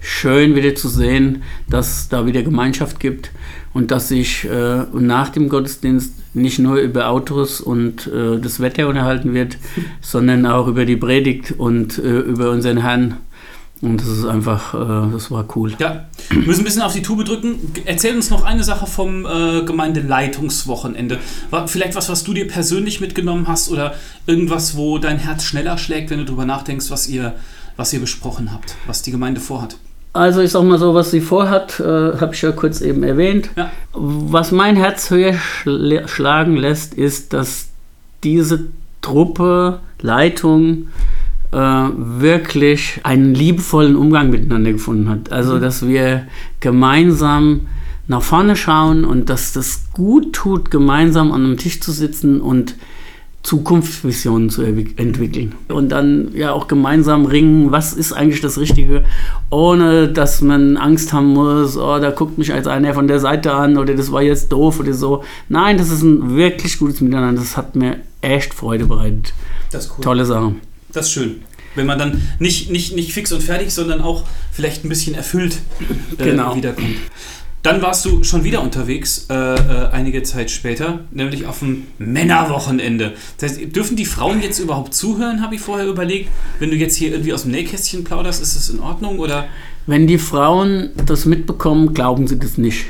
schön 0.00 0.54
wieder 0.54 0.74
zu 0.74 0.88
sehen, 0.88 1.42
dass 1.68 1.98
es 2.00 2.08
da 2.08 2.26
wieder 2.26 2.42
Gemeinschaft 2.42 3.00
gibt 3.00 3.30
und 3.72 3.90
dass 3.90 4.08
sich 4.08 4.44
äh, 4.44 4.84
nach 4.92 5.30
dem 5.30 5.48
Gottesdienst 5.48 6.12
nicht 6.36 6.58
nur 6.58 6.76
über 6.76 7.08
Autos 7.08 7.60
und 7.60 8.06
äh, 8.06 8.38
das 8.38 8.60
Wetter 8.60 8.88
unterhalten 8.88 9.34
wird, 9.34 9.56
sondern 10.00 10.46
auch 10.46 10.68
über 10.68 10.84
die 10.84 10.96
Predigt 10.96 11.54
und 11.56 11.98
äh, 11.98 12.18
über 12.20 12.50
unseren 12.50 12.76
Herrn. 12.76 13.16
Und 13.82 14.00
das 14.00 14.08
ist 14.08 14.24
einfach, 14.24 14.74
äh, 14.74 15.12
das 15.12 15.30
war 15.30 15.46
cool. 15.54 15.74
Ja, 15.78 16.06
wir 16.30 16.42
müssen 16.42 16.60
ein 16.60 16.64
bisschen 16.64 16.82
auf 16.82 16.94
die 16.94 17.02
Tube 17.02 17.24
drücken. 17.24 17.72
Erzähl 17.84 18.14
uns 18.14 18.30
noch 18.30 18.44
eine 18.44 18.64
Sache 18.64 18.86
vom 18.86 19.26
äh, 19.26 19.64
Gemeindeleitungswochenende. 19.64 21.18
War 21.50 21.68
vielleicht 21.68 21.94
was, 21.94 22.08
was 22.08 22.24
du 22.24 22.32
dir 22.32 22.48
persönlich 22.48 23.00
mitgenommen 23.00 23.48
hast 23.48 23.70
oder 23.70 23.94
irgendwas, 24.26 24.76
wo 24.76 24.98
dein 24.98 25.18
Herz 25.18 25.44
schneller 25.44 25.76
schlägt, 25.78 26.10
wenn 26.10 26.18
du 26.18 26.24
darüber 26.24 26.46
nachdenkst, 26.46 26.90
was 26.90 27.08
ihr, 27.08 27.34
was 27.76 27.92
ihr 27.92 28.00
besprochen 28.00 28.52
habt, 28.52 28.76
was 28.86 29.02
die 29.02 29.10
Gemeinde 29.10 29.40
vorhat. 29.40 29.76
Also 30.16 30.40
ich 30.40 30.50
sag 30.50 30.64
mal 30.64 30.78
so, 30.78 30.94
was 30.94 31.10
sie 31.10 31.20
vorhat, 31.20 31.78
äh, 31.80 31.84
habe 32.18 32.34
ich 32.34 32.42
ja 32.42 32.52
kurz 32.52 32.80
eben 32.80 33.02
erwähnt. 33.02 33.50
Ja. 33.56 33.70
Was 33.92 34.52
mein 34.52 34.76
Herz 34.76 35.10
höher 35.10 35.34
schl 35.34 36.02
schlagen 36.06 36.56
lässt, 36.56 36.94
ist, 36.94 37.32
dass 37.32 37.68
diese 38.24 38.66
Truppe, 39.02 39.80
Leitung 40.00 40.88
äh, 41.52 41.56
wirklich 41.56 43.00
einen 43.04 43.34
liebevollen 43.34 43.96
Umgang 43.96 44.30
miteinander 44.30 44.72
gefunden 44.72 45.08
hat. 45.08 45.32
Also 45.32 45.58
dass 45.58 45.86
wir 45.86 46.26
gemeinsam 46.60 47.68
nach 48.08 48.22
vorne 48.22 48.56
schauen 48.56 49.04
und 49.04 49.30
dass 49.30 49.52
das 49.52 49.92
gut 49.92 50.32
tut, 50.32 50.70
gemeinsam 50.70 51.32
an 51.32 51.44
einem 51.44 51.56
Tisch 51.56 51.80
zu 51.80 51.92
sitzen 51.92 52.40
und 52.40 52.74
Zukunftsvisionen 53.46 54.50
zu 54.50 54.62
entwickeln. 54.62 55.54
Und 55.68 55.90
dann 55.90 56.32
ja 56.34 56.50
auch 56.50 56.66
gemeinsam 56.66 57.26
ringen, 57.26 57.70
was 57.70 57.92
ist 57.92 58.12
eigentlich 58.12 58.40
das 58.40 58.58
Richtige, 58.58 59.04
ohne 59.50 60.08
dass 60.08 60.40
man 60.40 60.76
Angst 60.76 61.12
haben 61.12 61.28
muss, 61.28 61.76
oh, 61.76 62.00
da 62.00 62.10
guckt 62.10 62.38
mich 62.38 62.52
als 62.52 62.66
einer 62.66 62.92
von 62.92 63.06
der 63.06 63.20
Seite 63.20 63.52
an 63.52 63.78
oder 63.78 63.94
das 63.94 64.10
war 64.10 64.20
jetzt 64.20 64.50
doof 64.50 64.80
oder 64.80 64.92
so. 64.94 65.22
Nein, 65.48 65.78
das 65.78 65.90
ist 65.90 66.02
ein 66.02 66.34
wirklich 66.34 66.76
gutes 66.80 67.00
Miteinander. 67.00 67.40
Das 67.40 67.56
hat 67.56 67.76
mir 67.76 67.98
echt 68.20 68.52
Freude 68.52 68.86
bereitet. 68.86 69.32
Das 69.70 69.84
ist 69.84 69.92
cool. 69.96 70.02
Tolle 70.02 70.24
Sache. 70.24 70.56
Das 70.92 71.06
ist 71.06 71.12
schön. 71.12 71.36
Wenn 71.76 71.86
man 71.86 72.00
dann 72.00 72.20
nicht, 72.40 72.72
nicht, 72.72 72.96
nicht 72.96 73.12
fix 73.12 73.30
und 73.32 73.44
fertig, 73.44 73.72
sondern 73.72 74.00
auch 74.00 74.24
vielleicht 74.50 74.84
ein 74.84 74.88
bisschen 74.88 75.14
erfüllt 75.14 75.58
äh, 76.18 76.24
Genau. 76.24 76.56
wiederkommt. 76.56 76.96
Dann 77.66 77.82
warst 77.82 78.04
du 78.04 78.22
schon 78.22 78.44
wieder 78.44 78.62
unterwegs, 78.62 79.26
äh, 79.28 79.34
äh, 79.34 79.88
einige 79.90 80.22
Zeit 80.22 80.52
später, 80.52 81.00
nämlich 81.10 81.46
auf 81.46 81.58
dem 81.58 81.88
Männerwochenende. 81.98 83.14
Das 83.38 83.50
heißt, 83.50 83.74
dürfen 83.74 83.96
die 83.96 84.04
Frauen 84.04 84.40
jetzt 84.40 84.60
überhaupt 84.60 84.94
zuhören, 84.94 85.42
habe 85.42 85.56
ich 85.56 85.60
vorher 85.60 85.88
überlegt. 85.88 86.30
Wenn 86.60 86.70
du 86.70 86.76
jetzt 86.76 86.94
hier 86.94 87.10
irgendwie 87.10 87.32
aus 87.32 87.42
dem 87.42 87.50
Nähkästchen 87.50 88.04
plauderst, 88.04 88.40
ist 88.40 88.54
das 88.54 88.70
in 88.70 88.78
Ordnung? 88.78 89.18
Oder 89.18 89.48
Wenn 89.88 90.06
die 90.06 90.18
Frauen 90.18 90.90
das 91.06 91.24
mitbekommen, 91.24 91.92
glauben 91.92 92.28
sie 92.28 92.38
das 92.38 92.56
nicht, 92.56 92.86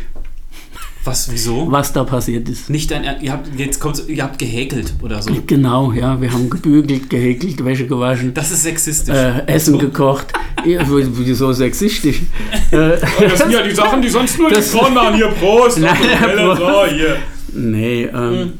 was, 1.06 1.30
wieso? 1.30 1.70
was 1.70 1.92
da 1.92 2.04
passiert 2.04 2.48
ist. 2.48 2.68
Nicht 2.70 2.90
Ernst, 2.90 3.22
ihr 3.22 3.32
habt, 3.32 3.48
jetzt 3.58 3.80
kommt, 3.80 4.02
ihr 4.08 4.22
habt 4.22 4.38
gehäkelt 4.38 4.94
oder 5.02 5.22
so. 5.22 5.32
Genau, 5.46 5.92
ja, 5.92 6.20
wir 6.20 6.32
haben 6.32 6.50
gebügelt, 6.50 7.08
gehäkelt, 7.08 7.64
Wäsche 7.64 7.86
gewaschen. 7.86 8.34
Das 8.34 8.50
ist 8.50 8.62
sexistisch. 8.64 9.14
Äh, 9.14 9.46
Essen 9.46 9.74
So. 9.74 9.78
gekocht. 9.78 10.26
Ja, 10.64 10.82
wieso 10.88 11.52
sexistisch? 11.52 12.22
Äh, 12.72 12.98
Das 13.20 13.38
sind 13.38 13.52
ja 13.52 13.62
die 13.62 13.74
Sachen, 13.74 14.02
die 14.02 14.08
sonst 14.08 14.38
nur 14.38 14.50
Das- 14.50 14.70
die 14.70 14.76
Frauen 14.78 14.94
machen. 14.94 15.14
Hier, 15.14 15.28
Prost! 15.28 15.78
Nein, 15.80 15.96
Prost. 16.36 16.60
So, 16.60 16.86
hier. 16.86 17.16
nee, 17.54 18.04
ähm, 18.04 18.54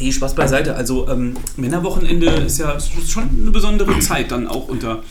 Nee, 0.00 0.10
Spaß 0.10 0.34
beiseite. 0.34 0.74
Also 0.74 1.08
ähm, 1.08 1.34
Männerwochenende 1.56 2.26
ist 2.26 2.58
ja 2.58 2.76
schon 2.80 3.28
eine 3.40 3.50
besondere 3.52 3.96
Zeit 4.00 4.32
dann 4.32 4.48
auch 4.48 4.66
unter 4.68 5.02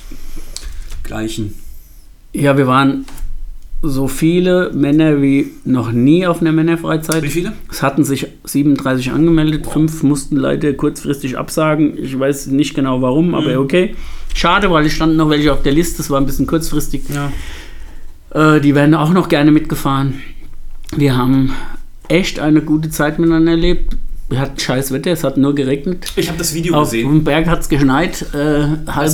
Gleichen. 1.04 1.54
ja, 2.34 2.58
wir 2.58 2.68
waren 2.68 3.06
so 3.86 4.08
viele 4.08 4.72
Männer 4.74 5.22
wie 5.22 5.52
noch 5.66 5.92
nie 5.92 6.26
auf 6.26 6.40
einer 6.42 6.54
Männerfreizeit. 6.54 7.22
Wie 7.22 7.28
viele? 7.30 7.52
Es 7.70 7.84
hatten 7.84 8.04
sich 8.06 8.28
37 8.46 9.12
angemeldet, 9.12 9.68
fünf 9.68 10.04
mussten 10.04 10.38
leider 10.38 10.72
kurzfristig 10.74 11.38
absagen. 11.38 11.98
Ich 12.02 12.18
weiß 12.18 12.48
nicht 12.48 12.74
genau 12.76 13.02
warum, 13.02 13.36
aber 13.36 13.52
Mhm. 13.52 13.58
okay. 13.60 13.96
Schade, 14.34 14.72
weil 14.72 14.86
es 14.86 14.94
standen 14.94 15.18
noch 15.18 15.30
welche 15.30 15.52
auf 15.52 15.62
der 15.64 15.74
Liste, 15.74 15.98
das 15.98 16.10
war 16.10 16.20
ein 16.20 16.26
bisschen 16.26 16.48
kurzfristig. 16.48 17.04
Ja. 17.14 18.56
Äh, 18.56 18.62
die 18.62 18.74
werden 18.74 18.96
auch 18.96 19.12
noch 19.12 19.28
gerne 19.30 19.52
mitgefahren. 19.52 20.16
Wir 20.96 21.18
haben 21.18 21.52
echt 22.08 22.40
eine 22.40 22.62
gute 22.62 22.90
Zeit 22.90 23.20
miteinander 23.20 23.52
erlebt. 23.52 23.98
Wir 24.30 24.40
hatten 24.40 24.60
scheiß 24.60 24.92
Wetter, 24.92 25.12
es 25.12 25.24
hat 25.24 25.38
nur 25.38 25.54
geregnet. 25.54 26.12
Ich 26.16 26.28
habe 26.28 26.38
das 26.38 26.54
Video 26.54 26.76
Auf 26.76 26.86
gesehen. 26.90 27.08
dem 27.10 27.24
Berg 27.24 27.46
hat 27.48 27.60
es 27.60 27.70
geschneit, 27.70 28.26
äh, 28.34 28.68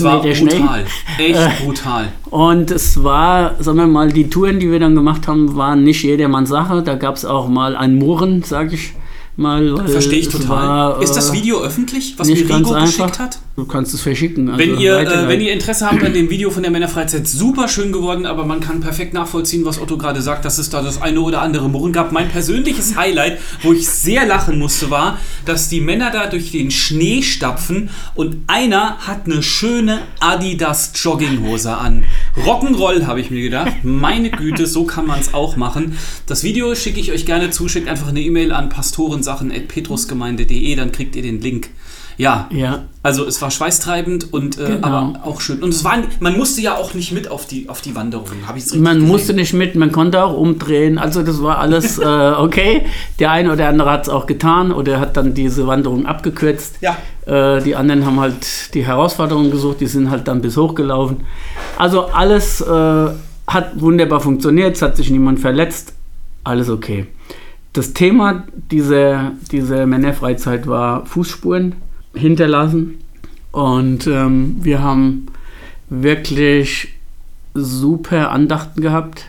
war 0.03 0.23
Meter 0.23 0.35
Schnee. 0.35 0.59
brutal. 0.59 0.85
Echt 1.17 1.35
Äh, 1.35 1.49
brutal. 1.65 2.07
Und 2.29 2.71
es 2.71 3.03
war, 3.03 3.55
sagen 3.61 3.77
wir 3.79 3.87
mal, 3.87 4.11
die 4.11 4.29
Touren, 4.29 4.59
die 4.59 4.71
wir 4.71 4.79
dann 4.79 4.95
gemacht 4.95 5.27
haben, 5.27 5.55
waren 5.55 5.83
nicht 5.83 6.03
jedermanns 6.03 6.49
Sache. 6.49 6.83
Da 6.83 6.95
gab 6.95 7.15
es 7.15 7.25
auch 7.25 7.49
mal 7.49 7.75
ein 7.75 7.95
Murren, 7.95 8.43
sag 8.43 8.71
ich 8.71 8.93
mal. 9.35 9.75
Verstehe 9.87 10.19
ich 10.19 10.29
total. 10.29 10.47
War, 10.49 11.01
ist 11.01 11.15
das 11.15 11.31
äh, 11.31 11.33
Video 11.33 11.59
öffentlich, 11.61 12.13
was 12.17 12.27
mir 12.27 12.35
Rigo 12.37 12.73
geschickt 12.73 13.19
hat? 13.19 13.39
Du 13.59 13.65
kannst 13.65 13.93
es 13.93 13.99
verschicken. 13.99 14.47
Also 14.47 14.57
Wenn 14.57 14.79
ihr, 14.79 14.97
äh, 14.97 15.27
wenn 15.27 15.41
ihr 15.41 15.51
Interesse 15.51 15.85
habt 15.85 16.01
an 16.01 16.13
dem 16.13 16.29
Video 16.29 16.49
von 16.49 16.63
der 16.63 16.71
Männerfreizeit, 16.71 17.27
super 17.27 17.67
schön 17.67 17.91
geworden, 17.91 18.25
aber 18.25 18.45
man 18.45 18.61
kann 18.61 18.79
perfekt 18.79 19.13
nachvollziehen, 19.13 19.65
was 19.65 19.81
Otto 19.81 19.97
gerade 19.97 20.21
sagt, 20.21 20.45
dass 20.45 20.59
es 20.59 20.69
da 20.69 20.81
das 20.81 21.01
eine 21.01 21.19
oder 21.19 21.41
andere 21.41 21.67
Murren 21.67 21.91
gab. 21.91 22.13
Mein 22.13 22.29
persönliches 22.29 22.95
Highlight, 22.95 23.37
wo 23.61 23.73
ich 23.73 23.89
sehr 23.89 24.25
lachen 24.25 24.59
musste, 24.59 24.89
war, 24.91 25.17
dass 25.43 25.67
die 25.67 25.81
Männer 25.81 26.09
da 26.09 26.27
durch 26.27 26.53
den 26.53 26.71
Schnee 26.71 27.21
stapfen 27.21 27.89
und 28.15 28.37
einer 28.47 28.99
hat 28.99 29.25
eine 29.25 29.43
schöne 29.43 30.03
Adidas 30.21 30.93
Jogginghose 30.95 31.75
an. 31.75 32.05
Rock'n'Roll, 32.37 33.07
habe 33.07 33.19
ich 33.19 33.29
mir 33.29 33.41
gedacht. 33.41 33.73
Meine 33.83 34.29
Güte, 34.29 34.67
so 34.67 34.85
kann 34.85 35.05
man 35.05 35.19
es 35.19 35.33
auch 35.33 35.57
machen. 35.57 35.97
Das 36.27 36.43
Video 36.43 36.73
schicke 36.75 37.01
ich 37.01 37.11
euch 37.11 37.25
gerne 37.25 37.49
zu. 37.49 37.67
Schickt 37.67 37.89
einfach 37.89 38.07
eine 38.07 38.21
E-Mail 38.21 38.53
an 38.53 38.69
pastorensachen.petrusgemeinde.de, 38.69 40.75
dann 40.75 40.93
kriegt 40.93 41.17
ihr 41.17 41.23
den 41.23 41.41
Link. 41.41 41.71
Ja, 42.19 42.49
ja, 42.51 42.83
also 43.01 43.25
es 43.25 43.41
war 43.41 43.49
schweißtreibend 43.49 44.33
und 44.33 44.59
äh, 44.59 44.65
Genau. 44.65 44.85
aber 44.87 45.19
auch 45.23 45.39
schön. 45.39 45.63
Und 45.63 45.69
es 45.69 45.85
war, 45.85 45.99
man 46.19 46.37
musste 46.37 46.59
ja 46.59 46.75
auch 46.75 46.93
nicht 46.93 47.13
mit 47.13 47.31
auf 47.31 47.45
die, 47.45 47.69
auf 47.69 47.79
die 47.79 47.95
Wanderung. 47.95 48.27
Habe 48.45 48.57
ich 48.57 48.65
richtig 48.65 48.81
man 48.81 48.95
gesehen. 48.95 49.07
musste 49.07 49.33
nicht 49.33 49.53
mit, 49.53 49.75
man 49.75 49.93
konnte 49.93 50.21
auch 50.21 50.35
umdrehen. 50.35 50.97
Also 50.97 51.23
das 51.23 51.41
war 51.41 51.59
alles 51.59 51.97
äh, 51.99 52.03
okay. 52.03 52.81
Der 53.19 53.31
eine 53.31 53.53
oder 53.53 53.69
andere 53.69 53.89
hat 53.89 54.03
es 54.03 54.09
auch 54.09 54.25
getan 54.25 54.73
oder 54.73 54.99
hat 54.99 55.15
dann 55.15 55.33
diese 55.33 55.65
Wanderung 55.65 56.05
abgekürzt. 56.05 56.75
Ja. 56.81 56.97
Äh, 57.25 57.63
die 57.63 57.77
anderen 57.77 58.05
haben 58.05 58.19
halt 58.19 58.73
die 58.73 58.85
Herausforderung 58.85 59.49
gesucht, 59.49 59.79
die 59.79 59.87
sind 59.87 60.09
halt 60.09 60.27
dann 60.27 60.41
bis 60.41 60.57
hochgelaufen. 60.57 61.21
Also 61.77 62.07
alles 62.07 62.59
äh, 62.59 62.65
hat 63.47 63.79
wunderbar 63.79 64.19
funktioniert, 64.19 64.75
es 64.75 64.81
hat 64.81 64.97
sich 64.97 65.09
niemand 65.09 65.39
verletzt, 65.39 65.93
alles 66.43 66.69
okay. 66.69 67.07
Das 67.71 67.93
Thema 67.93 68.43
dieser, 68.71 69.31
dieser 69.53 69.85
Männerfreizeit 69.85 70.67
war 70.67 71.05
Fußspuren 71.05 71.75
hinterlassen 72.13 72.95
und 73.51 74.07
ähm, 74.07 74.57
wir 74.61 74.81
haben 74.81 75.27
wirklich 75.89 76.89
super 77.53 78.31
Andachten 78.31 78.81
gehabt. 78.81 79.25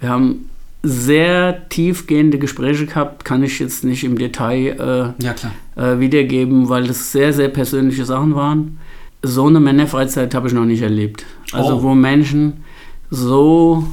Wir 0.00 0.08
haben 0.10 0.50
sehr 0.82 1.68
tiefgehende 1.70 2.38
Gespräche 2.38 2.86
gehabt, 2.86 3.24
kann 3.24 3.42
ich 3.42 3.58
jetzt 3.58 3.82
nicht 3.84 4.04
im 4.04 4.18
Detail 4.18 5.14
äh, 5.18 5.24
Ja, 5.24 5.34
äh, 5.76 5.98
wiedergeben, 5.98 6.68
weil 6.68 6.86
das 6.86 7.10
sehr, 7.12 7.32
sehr 7.32 7.48
persönliche 7.48 8.04
Sachen 8.04 8.34
waren. 8.34 8.78
So 9.22 9.46
eine 9.46 9.58
Männerfreizeit 9.60 10.34
habe 10.34 10.48
ich 10.48 10.54
noch 10.54 10.66
nicht 10.66 10.82
erlebt. 10.82 11.24
Also 11.52 11.76
Oh. 11.78 11.82
wo 11.82 11.94
Menschen 11.94 12.64
so 13.10 13.84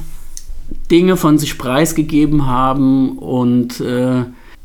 Dinge 0.90 1.16
von 1.16 1.38
sich 1.38 1.56
preisgegeben 1.58 2.46
haben 2.46 3.18
und 3.18 3.80
äh, 3.80 4.24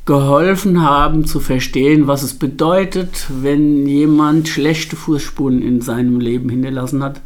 geholfen 0.10 0.82
haben 0.82 1.26
zu 1.26 1.40
verstehen, 1.40 2.08
was 2.08 2.24
es 2.24 2.34
bedeutet, 2.34 3.28
wenn 3.44 3.86
jemand 3.86 4.48
schlechte 4.48 4.96
Fußspuren 4.96 5.62
in 5.62 5.82
seinem 5.82 6.20
Leben 6.20 6.50
hinterlassen 6.50 7.04
hat. 7.04 7.22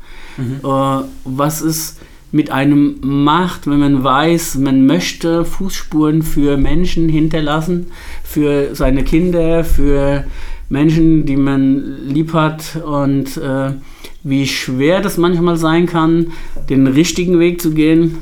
Äh, 0.66 1.06
was 1.24 1.62
es 1.62 1.96
mit 2.34 2.52
einem 2.52 2.98
macht, 3.02 3.68
wenn 3.68 3.80
man 3.80 4.04
weiß, 4.04 4.56
man 4.56 4.86
möchte 4.86 5.46
Fußspuren 5.46 6.24
für 6.24 6.58
Menschen 6.58 7.08
hinterlassen, 7.08 7.86
für 8.22 8.76
seine 8.76 9.06
Kinder, 9.06 9.64
für 9.64 10.26
Menschen, 10.68 11.26
die 11.26 11.38
man 11.38 12.06
lieb 12.06 12.34
hat 12.34 12.82
und 12.86 13.38
äh, 13.38 13.72
wie 14.24 14.46
schwer 14.46 15.00
das 15.00 15.18
manchmal 15.18 15.56
sein 15.56 15.86
kann, 15.86 16.34
den 16.70 16.88
richtigen 16.88 17.40
Weg 17.40 17.62
zu 17.62 17.72
gehen. 17.72 18.18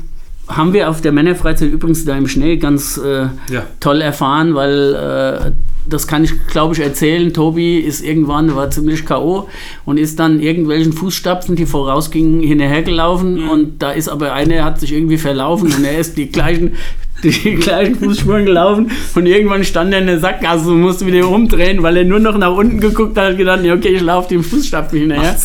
Haben 0.48 0.72
wir 0.72 0.90
auf 0.90 1.00
der 1.00 1.12
Männerfreizeit 1.12 1.70
übrigens 1.70 2.04
da 2.04 2.16
im 2.16 2.26
Schnee 2.28 2.56
ganz 2.56 2.98
äh, 2.98 3.26
Ja. 3.52 3.64
toll 3.80 4.00
erfahren, 4.00 4.54
weil 4.54 4.94
äh, 4.94 5.50
das 5.88 6.06
kann 6.06 6.24
ich, 6.24 6.46
glaube 6.46 6.74
ich, 6.74 6.80
erzählen. 6.80 7.32
Tobi 7.32 7.78
ist 7.78 8.04
irgendwann, 8.04 8.54
war 8.54 8.70
ziemlich 8.70 9.04
K.O. 9.04 9.48
und 9.84 9.98
ist 9.98 10.18
dann 10.20 10.40
irgendwelchen 10.40 10.92
Fußstapfen, 10.92 11.56
die 11.56 11.66
vorausgingen, 11.66 12.40
hinterhergelaufen. 12.40 13.48
Und 13.48 13.82
da 13.82 13.90
ist 13.92 14.08
aber 14.08 14.32
einer, 14.32 14.64
hat 14.64 14.78
sich 14.80 14.92
irgendwie 14.92 15.18
verlaufen 15.18 15.72
und 15.74 15.84
er 15.84 15.98
ist 15.98 16.16
die 16.16 16.30
gleichen, 16.30 16.72
die 17.24 17.54
gleichen 17.56 17.96
Fußspuren 17.96 18.44
gelaufen. 18.44 18.90
Und 19.14 19.26
irgendwann 19.26 19.64
stand 19.64 19.92
er 19.92 20.00
in 20.00 20.06
der 20.06 20.20
Sackgasse 20.20 20.70
und 20.70 20.80
musste 20.80 21.06
wieder 21.06 21.28
umdrehen, 21.28 21.82
weil 21.82 21.96
er 21.96 22.04
nur 22.04 22.20
noch 22.20 22.36
nach 22.38 22.52
unten 22.54 22.80
geguckt 22.80 23.16
hat 23.18 23.32
und 23.32 23.38
gedacht, 23.38 23.64
ja, 23.64 23.74
okay, 23.74 23.94
ich 23.94 24.02
laufe 24.02 24.28
dem 24.28 24.42
Fußstapfen 24.44 24.98
hinterher. 24.98 25.36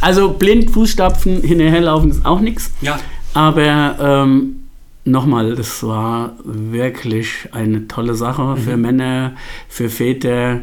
Also 0.00 0.30
blind 0.30 0.70
Fußstapfen 0.70 1.42
hinterherlaufen 1.42 2.10
ist 2.12 2.24
auch 2.24 2.40
nichts. 2.40 2.70
Ja. 2.80 2.98
Aber 3.34 3.96
ähm, 4.00 4.56
nochmal, 5.04 5.54
das 5.54 5.82
war 5.82 6.34
wirklich 6.44 7.48
eine 7.52 7.88
tolle 7.88 8.14
Sache 8.14 8.56
für 8.56 8.76
Männer, 8.76 9.32
für 9.68 9.88
Väter, 9.88 10.60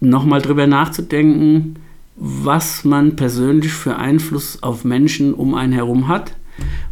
nochmal 0.00 0.40
drüber 0.42 0.66
nachzudenken, 0.66 1.76
was 2.16 2.84
man 2.84 3.16
persönlich 3.16 3.72
für 3.72 3.96
Einfluss 3.96 4.62
auf 4.62 4.84
Menschen 4.84 5.34
um 5.34 5.54
einen 5.54 5.72
herum 5.72 6.08
hat 6.08 6.34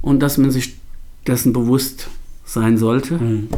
und 0.03 0.21
dass 0.21 0.39
man 0.39 0.51
sich 0.51 0.77
dessen 1.27 1.53
bewusst 1.53 2.09
sein 2.45 2.79
sollte 2.79 3.19
Mhm. 3.19 3.49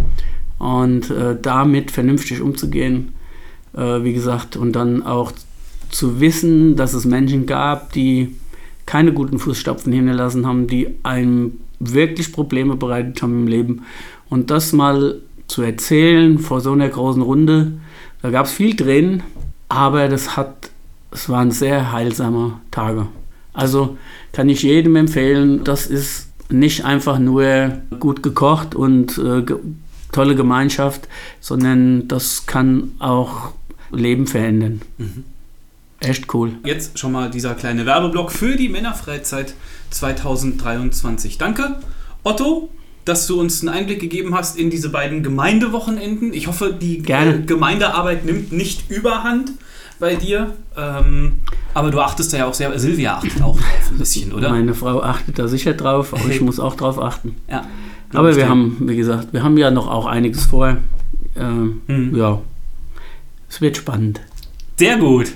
und 0.59 1.11
äh, 1.11 1.37
damit 1.41 1.91
vernünftig 1.91 2.41
umzugehen, 2.43 3.15
äh, 3.75 4.03
wie 4.03 4.13
gesagt, 4.13 4.57
und 4.57 4.73
dann 4.73 5.03
auch 5.03 5.33
zu 5.91 6.21
wissen, 6.21 6.77
dass 6.77 6.93
es 6.95 7.05
Menschen 7.05 7.47
gab, 7.47 7.93
die 7.93 8.35
keine 8.87 9.13
guten 9.13 9.39
Fußstapfen 9.39 9.93
hinterlassen 9.93 10.47
haben, 10.47 10.67
die 10.67 10.89
einem 11.03 11.59
wirklich 11.79 12.33
Probleme 12.33 12.77
bereitet 12.77 13.23
haben 13.23 13.43
im 13.43 13.47
Leben. 13.47 13.83
Und 14.29 14.51
das 14.51 14.73
mal 14.73 15.21
zu 15.47 15.63
erzählen 15.63 16.39
vor 16.39 16.61
so 16.61 16.73
einer 16.73 16.89
großen 16.89 17.23
Runde, 17.23 17.73
da 18.23 18.31
gab 18.31 18.47
es 18.47 18.53
viel 18.53 18.75
Tränen, 18.77 19.23
aber 19.69 20.09
das 20.09 20.37
hat, 20.37 20.71
es 21.11 21.29
waren 21.29 21.51
sehr 21.51 21.93
heilsame 21.93 22.61
Tage. 22.71 23.09
Also 23.53 23.97
kann 24.33 24.49
ich 24.49 24.63
jedem 24.63 24.97
empfehlen, 24.97 25.65
das 25.65 25.87
ist 25.87 26.29
nicht 26.51 26.85
einfach 26.85 27.19
nur 27.19 27.79
gut 27.99 28.23
gekocht 28.23 28.75
und 28.75 29.19
äh, 29.19 29.43
ge 29.43 29.57
tolle 30.13 30.37
Gemeinschaft, 30.37 31.09
sondern 31.41 32.07
das 32.07 32.45
kann 32.45 32.93
auch 32.99 33.53
Leben 33.91 34.27
verändern. 34.27 34.83
Echt 36.03 36.33
cool. 36.35 36.53
Jetzt 36.65 36.99
schon 36.99 37.13
mal 37.13 37.31
dieser 37.31 37.55
kleine 37.55 37.87
Werbeblock 37.87 38.33
für 38.33 38.57
die 38.57 38.69
Männerfreizeit 38.69 39.55
2023. 39.91 41.39
Danke, 41.39 41.77
Otto, 42.23 42.71
dass 43.05 43.27
du 43.27 43.41
uns 43.41 43.61
einen 43.61 43.69
Einblick 43.75 44.01
gegeben 44.01 44.35
hast 44.35 44.57
in 44.59 44.71
diese 44.71 44.89
beiden 44.91 45.23
Gemeindewochenenden. 45.23 46.33
Ich 46.33 46.47
hoffe, 46.47 46.73
die 46.79 46.99
Gerne. 47.03 47.43
Gemeindearbeit 47.43 48.25
nimmt 48.25 48.53
nicht 48.53 48.91
überhand 48.91 49.53
bei 49.99 50.15
dir. 50.17 50.55
Ähm, 50.77 51.35
aber 51.75 51.91
du 51.91 52.01
achtest 52.01 52.33
da 52.33 52.39
ja 52.39 52.47
auch 52.47 52.55
sehr, 52.55 52.77
Silvia 52.79 53.17
achtet 53.17 53.43
auch 53.43 53.57
drauf 53.59 53.91
ein 53.91 53.99
bisschen, 53.99 54.33
oder? 54.33 54.51
Meine 54.51 54.75
Frau 54.75 55.03
achtet 55.03 55.39
da 55.39 55.49
sicher 55.49 55.75
drauf, 55.75 56.13
aber 56.15 56.29
ich 56.29 56.41
muss 56.41 56.59
auch 56.61 56.75
drauf 56.77 57.01
achten. 57.01 57.37
ja. 57.49 57.67
Aber 58.15 58.37
wir 58.37 58.47
haben, 58.47 58.77
wie 58.81 58.97
gesagt, 58.97 59.33
wir 59.33 59.43
haben 59.43 59.57
ja 59.57 59.71
noch 59.71 59.89
auch 59.89 60.05
einiges 60.05 60.45
vor. 60.45 60.77
Ähm, 61.35 61.81
Mhm. 61.87 62.15
Ja, 62.15 62.43
es 63.49 63.61
wird 63.63 63.79
spannend. 63.79 64.21
Sehr 64.79 64.99
gut. 64.99 65.33